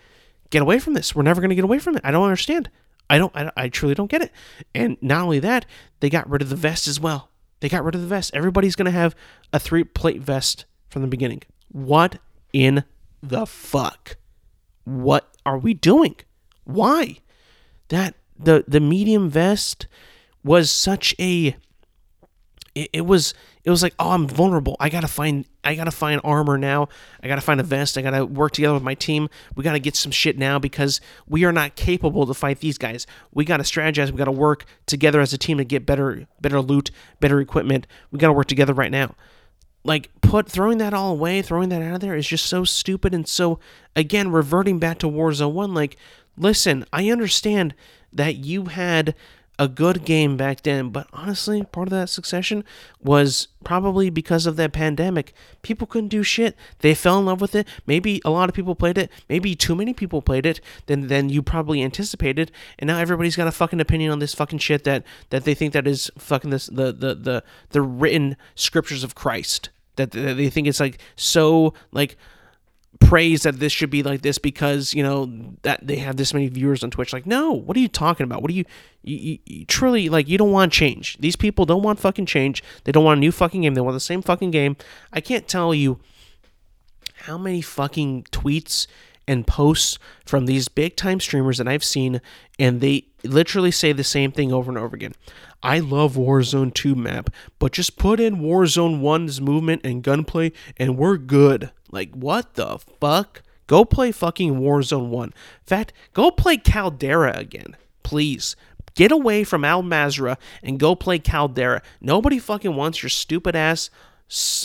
[0.50, 1.14] get away from this.
[1.14, 2.02] We're never gonna get away from it.
[2.04, 2.70] I don't understand.
[3.10, 3.34] I don't.
[3.36, 4.32] I, I truly don't get it.
[4.74, 5.66] And not only that,
[6.00, 7.28] they got rid of the vest as well.
[7.60, 8.30] They got rid of the vest.
[8.34, 9.14] Everybody's gonna have
[9.52, 11.42] a three plate vest from the beginning.
[11.68, 12.18] What
[12.52, 12.84] in
[13.22, 14.16] the fuck?
[14.84, 16.16] What are we doing?
[16.64, 17.18] Why?
[17.88, 19.86] That the the medium vest
[20.42, 21.56] was such a
[22.74, 24.76] it, it was it was like, oh, I'm vulnerable.
[24.80, 26.88] I gotta find I gotta find armor now.
[27.22, 27.96] I gotta find a vest.
[27.96, 29.28] I gotta work together with my team.
[29.54, 33.06] We gotta get some shit now because we are not capable to fight these guys.
[33.32, 34.10] We gotta strategize.
[34.10, 37.86] We gotta work together as a team to get better better loot, better equipment.
[38.10, 39.14] We gotta work together right now.
[39.84, 43.14] Like put throwing that all away, throwing that out of there is just so stupid
[43.14, 43.58] and so
[43.94, 45.96] again reverting back to Warzone 1 like
[46.36, 47.74] listen, I understand
[48.12, 49.14] that you had
[49.62, 52.64] a good game back then, but honestly, part of that succession
[53.00, 55.32] was probably because of that pandemic.
[55.62, 56.56] People couldn't do shit.
[56.80, 57.68] They fell in love with it.
[57.86, 59.08] Maybe a lot of people played it.
[59.28, 62.50] Maybe too many people played it than than you probably anticipated.
[62.76, 65.72] And now everybody's got a fucking opinion on this fucking shit that that they think
[65.74, 69.70] that is fucking this the the the the written scriptures of Christ.
[69.94, 72.16] That, that they think it's like so like
[73.08, 75.30] praise that this should be like this because you know
[75.62, 77.12] that they have this many viewers on Twitch.
[77.12, 78.42] Like, no, what are you talking about?
[78.42, 78.64] What are you,
[79.02, 80.28] you, you, truly like?
[80.28, 81.18] You don't want change.
[81.18, 82.62] These people don't want fucking change.
[82.84, 83.74] They don't want a new fucking game.
[83.74, 84.76] They want the same fucking game.
[85.12, 86.00] I can't tell you
[87.14, 88.86] how many fucking tweets
[89.28, 92.20] and posts from these big time streamers that I've seen,
[92.58, 95.14] and they literally say the same thing over and over again.
[95.62, 100.98] I love Warzone 2 map, but just put in Warzone 1's movement and gunplay, and
[100.98, 101.70] we're good.
[101.90, 103.42] Like, what the fuck?
[103.66, 105.28] Go play fucking Warzone 1.
[105.28, 105.32] In
[105.64, 108.56] fact, go play Caldera again, please.
[108.94, 111.80] Get away from Al Mazrah and go play Caldera.
[112.00, 113.88] Nobody fucking wants your stupid ass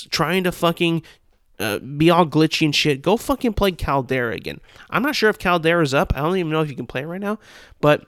[0.10, 1.04] trying to fucking
[1.60, 3.02] uh, be all glitchy and shit.
[3.02, 4.60] Go fucking play Caldera again.
[4.90, 6.14] I'm not sure if Caldera's up.
[6.16, 7.40] I don't even know if you can play it right now,
[7.80, 8.06] but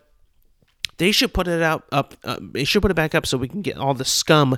[1.00, 2.14] they should put it out up.
[2.24, 4.58] Uh, they should put it back up so we can get all the scum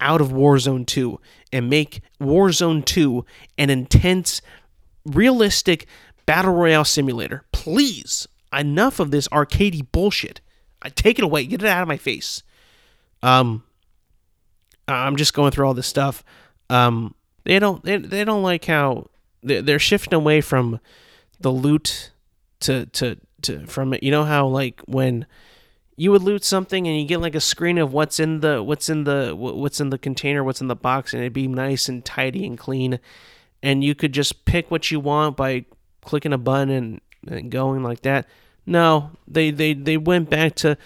[0.00, 1.20] out of Warzone 2
[1.52, 3.24] and make Warzone 2
[3.56, 4.42] an intense,
[5.06, 5.86] realistic
[6.26, 7.44] battle royale simulator.
[7.52, 10.40] Please, enough of this arcadey bullshit.
[10.82, 11.46] I take it away.
[11.46, 12.42] Get it out of my face.
[13.22, 13.62] Um,
[14.88, 16.24] I'm just going through all this stuff.
[16.68, 17.14] Um,
[17.44, 19.08] they don't they, they don't like how
[19.42, 20.80] they're, they're shifting away from
[21.38, 22.10] the loot
[22.60, 24.02] to to to from it.
[24.02, 25.26] You know how like when
[25.96, 28.88] you would loot something and you get like a screen of what's in the what's
[28.88, 32.04] in the what's in the container, what's in the box, and it'd be nice and
[32.04, 32.98] tidy and clean,
[33.62, 35.64] and you could just pick what you want by
[36.02, 38.26] clicking a button and, and going like that.
[38.64, 40.78] No, they they they went back to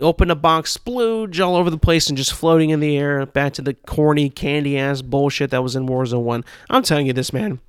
[0.00, 3.24] open a box, splooge all over the place, and just floating in the air.
[3.26, 6.44] Back to the corny candy ass bullshit that was in Warzone One.
[6.68, 7.60] I'm telling you this, man.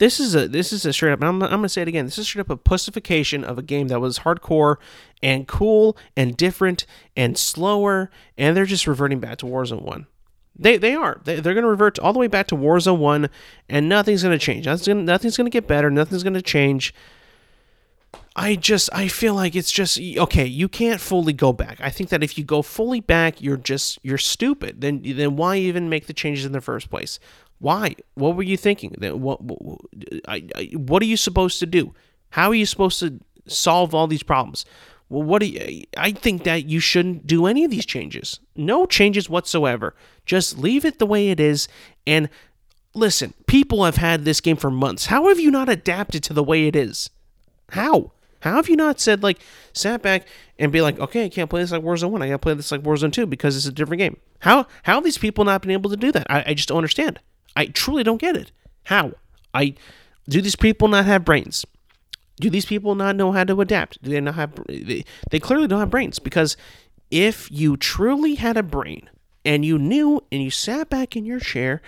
[0.00, 1.22] This is a this is a straight up.
[1.22, 2.06] I'm, I'm gonna say it again.
[2.06, 4.76] This is straight up a pussification of a game that was hardcore
[5.22, 10.06] and cool and different and slower, and they're just reverting back to Warzone One.
[10.58, 11.20] They they are.
[11.24, 13.28] They, they're gonna revert all the way back to Warzone One,
[13.68, 14.64] and nothing's gonna change.
[14.64, 15.90] Nothing's gonna, nothing's gonna get better.
[15.90, 16.94] Nothing's gonna change.
[18.34, 20.46] I just I feel like it's just okay.
[20.46, 21.78] You can't fully go back.
[21.78, 24.80] I think that if you go fully back, you're just you're stupid.
[24.80, 27.20] Then then why even make the changes in the first place?
[27.60, 27.94] Why?
[28.14, 28.94] What were you thinking?
[28.98, 29.42] What?
[29.42, 29.80] What,
[30.74, 31.94] what are you supposed to do?
[32.30, 34.64] How are you supposed to solve all these problems?
[35.08, 38.40] Well, what do I think that you shouldn't do any of these changes.
[38.56, 39.94] No changes whatsoever.
[40.24, 41.68] Just leave it the way it is
[42.06, 42.28] and
[42.94, 45.06] listen, people have had this game for months.
[45.06, 47.10] How have you not adapted to the way it is?
[47.70, 48.12] How?
[48.40, 49.38] How have you not said like
[49.72, 50.26] sat back
[50.58, 52.22] and be like, okay, I can't play this like Warzone One.
[52.22, 54.16] I gotta play this like Warzone Two because it's a different game.
[54.38, 56.26] How how have these people not been able to do that?
[56.30, 57.20] I, I just don't understand.
[57.56, 58.52] I truly don't get it.
[58.84, 59.12] How?
[59.52, 59.74] I
[60.28, 61.66] do these people not have brains?
[62.36, 64.02] Do these people not know how to adapt?
[64.02, 64.52] Do they not have?
[64.66, 66.56] They, they clearly don't have brains because
[67.10, 69.10] if you truly had a brain
[69.44, 71.82] and you knew and you sat back in your chair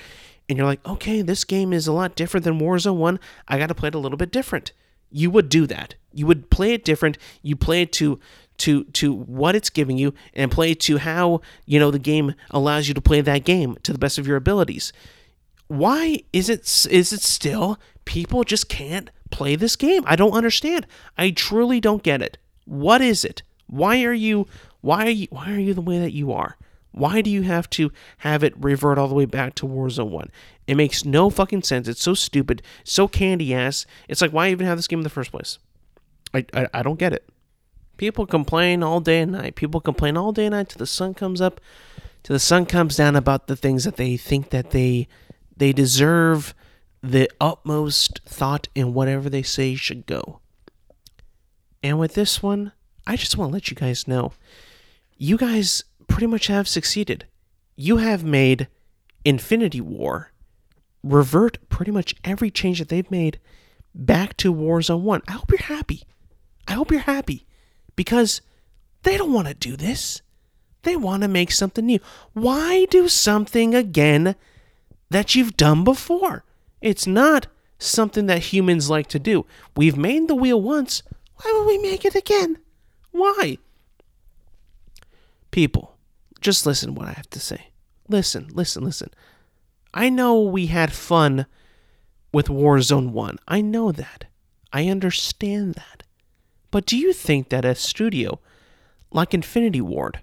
[0.48, 3.68] and you're like, okay, this game is a lot different than Warzone 1, I got
[3.68, 4.72] to play it a little bit different.
[5.10, 5.94] You would do that.
[6.12, 7.16] You would play it different.
[7.42, 8.18] You play it to
[8.58, 12.88] to to what it's giving you and play to how, you know, the game allows
[12.88, 14.92] you to play that game to the best of your abilities.
[15.72, 20.02] Why is it is it still people just can't play this game?
[20.06, 20.86] I don't understand.
[21.16, 22.36] I truly don't get it.
[22.66, 23.42] What is it?
[23.68, 24.46] Why are you
[24.82, 26.58] why are you why are you the way that you are?
[26.90, 30.30] Why do you have to have it revert all the way back to Warzone 1?
[30.66, 31.88] It makes no fucking sense.
[31.88, 33.86] It's so stupid, so candy ass.
[34.10, 35.58] It's like, why even have this game in the first place?
[36.34, 37.26] I, I, I don't get it.
[37.96, 39.54] People complain all day and night.
[39.54, 41.62] People complain all day and night till the sun comes up,
[42.22, 45.08] till the sun comes down about the things that they think that they
[45.56, 46.54] they deserve
[47.02, 50.40] the utmost thought in whatever they say should go.
[51.82, 52.72] And with this one,
[53.06, 54.32] I just want to let you guys know,
[55.16, 57.26] you guys pretty much have succeeded.
[57.74, 58.68] You have made
[59.24, 60.30] Infinity War
[61.02, 63.40] revert pretty much every change that they've made
[63.94, 65.22] back to Warzone 1.
[65.26, 66.04] I hope you're happy.
[66.68, 67.46] I hope you're happy
[67.96, 68.40] because
[69.02, 70.22] they don't want to do this.
[70.82, 71.98] They want to make something new.
[72.32, 74.36] Why do something again
[75.12, 76.44] that you've done before?
[76.80, 77.46] It's not
[77.78, 79.46] something that humans like to do.
[79.76, 81.02] We've made the wheel once.
[81.36, 82.58] Why would we make it again?
[83.10, 83.58] Why?
[85.50, 85.96] People,
[86.40, 87.68] just listen what I have to say.
[88.08, 89.10] Listen, listen, listen.
[89.94, 91.46] I know we had fun
[92.32, 93.38] with Warzone 1.
[93.46, 94.24] I know that.
[94.72, 96.02] I understand that.
[96.70, 98.40] But do you think that a studio
[99.10, 100.20] like Infinity Ward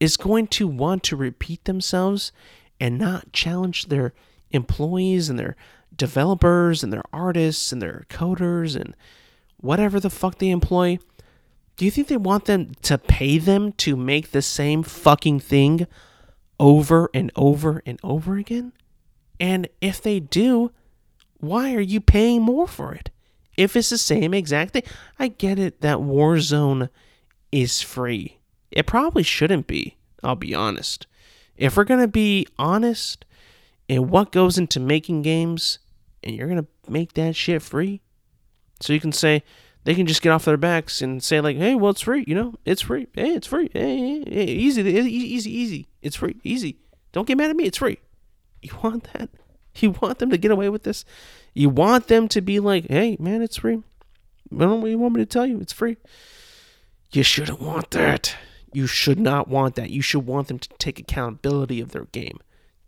[0.00, 2.32] is going to want to repeat themselves
[2.80, 4.12] and not challenge their
[4.50, 5.56] employees and their
[5.94, 8.94] developers and their artists and their coders and
[9.58, 10.98] whatever the fuck they employ?
[11.76, 15.86] Do you think they want them to pay them to make the same fucking thing
[16.58, 18.72] over and over and over again?
[19.38, 20.72] And if they do,
[21.38, 23.10] why are you paying more for it?
[23.56, 24.82] If it's the same exact thing,
[25.18, 26.88] I get it that Warzone
[27.52, 28.38] is free.
[28.70, 31.06] It probably shouldn't be, I'll be honest.
[31.56, 33.24] If we're going to be honest
[33.88, 35.78] in what goes into making games,
[36.22, 38.00] and you're going to make that shit free,
[38.80, 39.42] so you can say,
[39.84, 42.24] they can just get off their backs and say like, "Hey, well, it's free.
[42.26, 43.06] You know, it's free.
[43.14, 43.70] Hey, it's free.
[43.72, 45.86] Hey, hey, hey easy, easy, easy.
[46.02, 46.34] It's free.
[46.42, 46.78] Easy.
[47.12, 47.64] Don't get mad at me.
[47.64, 47.98] It's free."
[48.62, 49.30] You want that?
[49.78, 51.04] You want them to get away with this?
[51.52, 53.82] You want them to be like, "Hey, man, it's free."
[54.48, 55.60] What do you want me to tell you?
[55.60, 55.98] It's free.
[57.12, 58.36] You shouldn't want that.
[58.76, 59.88] You should not want that.
[59.88, 62.40] You should want them to take accountability of their game,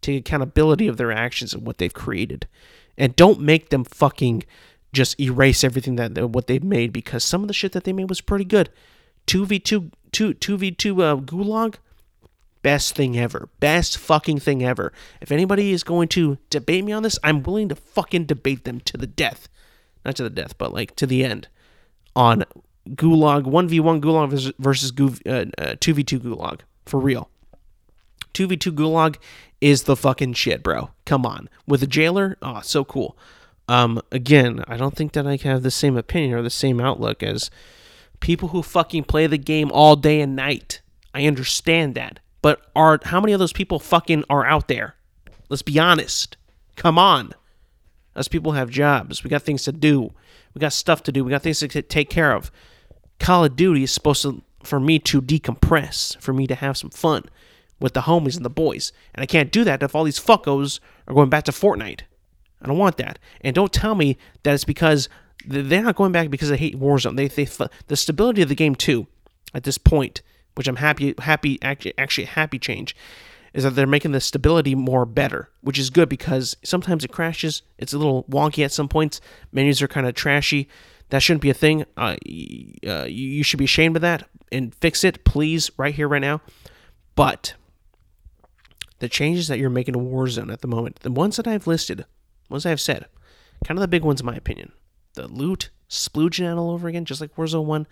[0.03, 2.47] take accountability of their actions and what they've created,
[2.99, 4.45] and don't make them fucking
[4.93, 8.11] just erase everything that what they've made because some of the shit that they made
[8.11, 8.69] was pretty good.
[9.29, 11.77] 2v2 2 2v2 uh, gulag
[12.61, 13.49] best thing ever.
[13.59, 14.93] Best fucking thing ever.
[15.23, 18.81] If anybody is going to debate me on this, I'm willing to fucking debate them
[18.81, 19.49] to the death.
[20.05, 21.49] Not to the death, but like to the end
[22.15, 22.45] on
[22.95, 27.31] gulag 1v1 gulag versus 2v2 uh, uh, gulag for real.
[28.35, 29.17] 2v2 gulag
[29.61, 30.91] is the fucking shit, bro.
[31.05, 31.49] Come on.
[31.67, 33.17] With a jailer, oh, so cool.
[33.69, 37.23] Um, again, I don't think that I have the same opinion or the same outlook
[37.23, 37.51] as
[38.21, 40.81] people who fucking play the game all day and night.
[41.13, 42.21] I understand that.
[42.41, 44.95] But are how many of those people fucking are out there?
[45.49, 46.37] Let's be honest.
[46.77, 47.35] Come on.
[48.15, 49.23] Us people have jobs.
[49.23, 50.13] We got things to do.
[50.55, 51.25] We got stuff to do.
[51.25, 52.51] We got things to take care of.
[53.21, 56.91] Call of Duty is supposed to for me to decompress, for me to have some
[56.91, 57.25] fun
[57.81, 58.93] with the homies and the boys.
[59.15, 62.03] And I can't do that if all these fuckos are going back to Fortnite.
[62.61, 63.19] I don't want that.
[63.41, 65.09] And don't tell me that it's because
[65.47, 67.17] they're not going back because they hate Warzone.
[67.17, 67.49] They, they
[67.87, 69.07] the stability of the game too,
[69.55, 70.23] at this point,
[70.55, 72.97] which I'm happy happy actually actually happy change,
[73.55, 77.63] is that they're making the stability more better, which is good because sometimes it crashes.
[77.79, 79.21] It's a little wonky at some points.
[79.53, 80.69] Menus are kind of trashy.
[81.11, 81.85] That shouldn't be a thing.
[81.97, 82.17] Uh,
[82.87, 86.41] uh, you should be ashamed of that and fix it, please, right here, right now.
[87.15, 87.55] But
[88.99, 92.05] the changes that you're making to Warzone at the moment, the ones that I've listed,
[92.49, 93.07] ones I've said,
[93.65, 94.73] kind of the big ones in my opinion.
[95.15, 97.87] The loot, splooging out all over again, just like Warzone 1.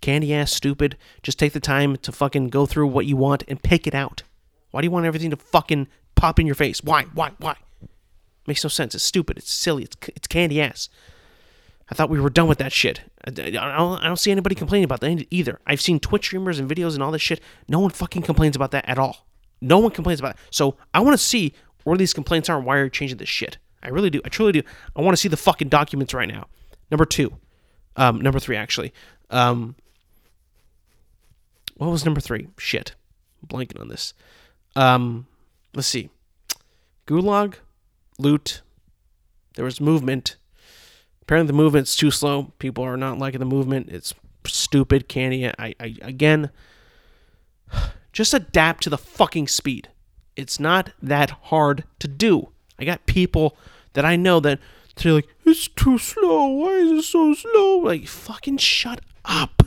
[0.00, 0.96] Candy ass stupid.
[1.22, 4.22] Just take the time to fucking go through what you want and pick it out.
[4.70, 6.82] Why do you want everything to fucking pop in your face?
[6.82, 7.04] Why?
[7.14, 7.32] Why?
[7.38, 7.56] Why?
[8.46, 8.94] Makes no sense.
[8.94, 9.38] It's stupid.
[9.38, 9.84] It's silly.
[9.84, 10.88] It's, it's candy ass.
[11.92, 13.02] I thought we were done with that shit.
[13.22, 13.54] I, don't,
[14.02, 15.60] I don't see anybody complaining about that either.
[15.66, 17.38] I've seen Twitch streamers and videos and all this shit.
[17.68, 19.26] No one fucking complains about that at all.
[19.60, 20.36] No one complains about it.
[20.48, 21.52] So I want to see
[21.84, 23.58] where these complaints are and why you're changing this shit.
[23.82, 24.22] I really do.
[24.24, 24.62] I truly do.
[24.96, 26.46] I want to see the fucking documents right now.
[26.90, 27.36] Number two.
[27.96, 28.94] Um, number three, actually.
[29.28, 29.76] Um,
[31.76, 32.48] what was number three?
[32.56, 32.94] Shit.
[33.42, 34.14] I'm blanking on this.
[34.74, 35.26] Um,
[35.74, 36.08] let's see.
[37.06, 37.56] Gulag,
[38.18, 38.62] loot.
[39.56, 40.36] There was movement.
[41.22, 42.52] Apparently, the movement's too slow.
[42.58, 43.88] People are not liking the movement.
[43.88, 44.14] It's
[44.46, 45.46] stupid, candy.
[45.46, 46.50] I, I again,
[48.12, 49.88] just adapt to the fucking speed.
[50.36, 52.48] It's not that hard to do.
[52.78, 53.56] I got people
[53.92, 54.58] that I know that
[54.96, 56.46] they're like, it's too slow.
[56.48, 57.78] Why is it so slow?
[57.78, 59.62] Like, fucking shut up.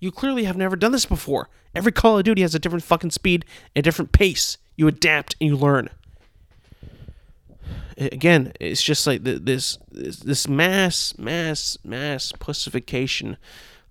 [0.00, 1.48] You clearly have never done this before.
[1.74, 3.44] Every Call of Duty has a different fucking speed
[3.74, 4.58] and different pace.
[4.76, 5.90] You adapt and you learn.
[7.98, 13.36] Again, it's just like this this mass mass mass pussification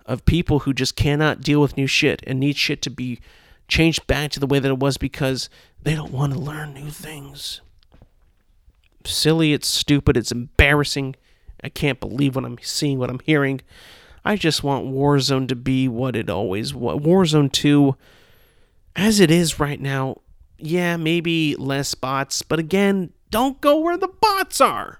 [0.06, 3.20] of people who just cannot deal with new shit and need shit to be
[3.68, 5.50] changed back to the way that it was because
[5.84, 7.60] they don't want to learn new things.
[9.06, 11.16] Silly, it's stupid, it's embarrassing.
[11.62, 13.62] I can't believe what I'm seeing, what I'm hearing.
[14.24, 17.00] I just want Warzone to be what it always was.
[17.00, 17.96] Warzone 2,
[18.96, 20.18] as it is right now,
[20.58, 25.00] yeah, maybe less bots, but again, don't go where the bots are.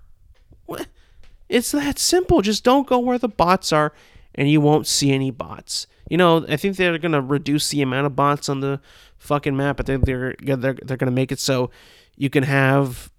[1.50, 2.42] It's that simple.
[2.42, 3.94] Just don't go where the bots are,
[4.36, 5.88] and you won't see any bots.
[6.10, 8.82] You know, I think they're gonna reduce the amount of bots on the
[9.18, 9.80] fucking map.
[9.80, 11.72] I think they're they're they're gonna make it so
[12.16, 13.12] you can have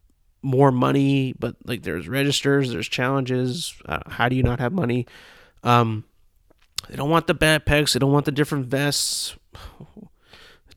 [0.43, 3.75] more money, but like there's registers, there's challenges.
[3.87, 5.07] Uh, how do you not have money?
[5.63, 6.05] Um,
[6.89, 7.93] they don't want the backpacks.
[7.93, 9.37] They don't want the different vests.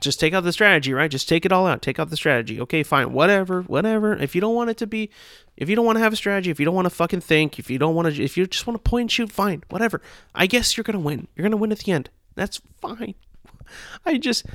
[0.02, 1.12] Just take out the strategy, right?
[1.12, 1.84] Just take it all out.
[1.84, 2.60] Take out the strategy.
[2.60, 3.14] Okay, fine.
[3.14, 4.16] Whatever, whatever.
[4.16, 5.12] If you don't want it to be,
[5.56, 7.60] if you don't want to have a strategy, if you don't want to fucking think,
[7.60, 9.64] if you don't want to, if you just want to point and shoot, fine.
[9.70, 10.02] Whatever.
[10.34, 11.28] I guess you're gonna win.
[11.36, 12.10] You're gonna win at the end.
[12.34, 13.14] That's fine.
[14.06, 14.45] I just,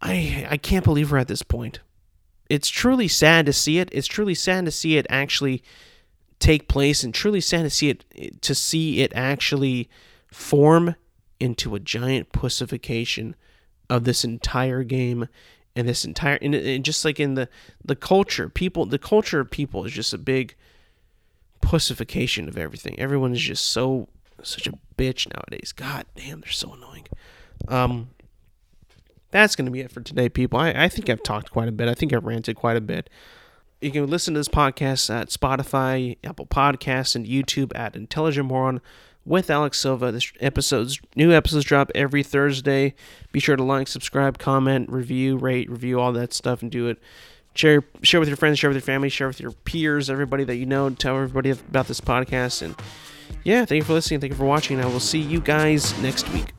[0.00, 1.80] I, I can't believe we're at this point.
[2.48, 3.88] It's truly sad to see it.
[3.90, 5.64] It's truly sad to see it actually
[6.38, 9.88] take place and truly sad to see it to see it actually
[10.28, 10.96] form
[11.40, 13.34] into a giant pussification
[13.92, 15.28] of this entire game
[15.76, 17.46] and this entire and, and just like in the
[17.84, 20.54] the culture people the culture of people is just a big
[21.60, 22.98] pussification of everything.
[22.98, 24.08] Everyone is just so
[24.42, 25.72] such a bitch nowadays.
[25.72, 27.06] God damn they're so annoying.
[27.68, 28.08] Um
[29.30, 30.58] that's going to be it for today people.
[30.58, 31.86] I, I think i've talked quite a bit.
[31.86, 33.10] I think i've ranted quite a bit.
[33.82, 38.80] You can listen to this podcast at Spotify, Apple Podcasts, and YouTube at Intelligent Moron
[39.24, 40.12] with Alex Silva.
[40.12, 42.94] This episodes, new episodes drop every Thursday.
[43.32, 46.98] Be sure to like, subscribe, comment, review, rate, review all that stuff, and do it.
[47.54, 50.56] Share, share with your friends, share with your family, share with your peers, everybody that
[50.56, 50.88] you know.
[50.90, 52.62] Tell everybody about this podcast.
[52.62, 52.74] And
[53.44, 54.20] yeah, thank you for listening.
[54.20, 54.80] Thank you for watching.
[54.80, 56.54] I will see you guys next week.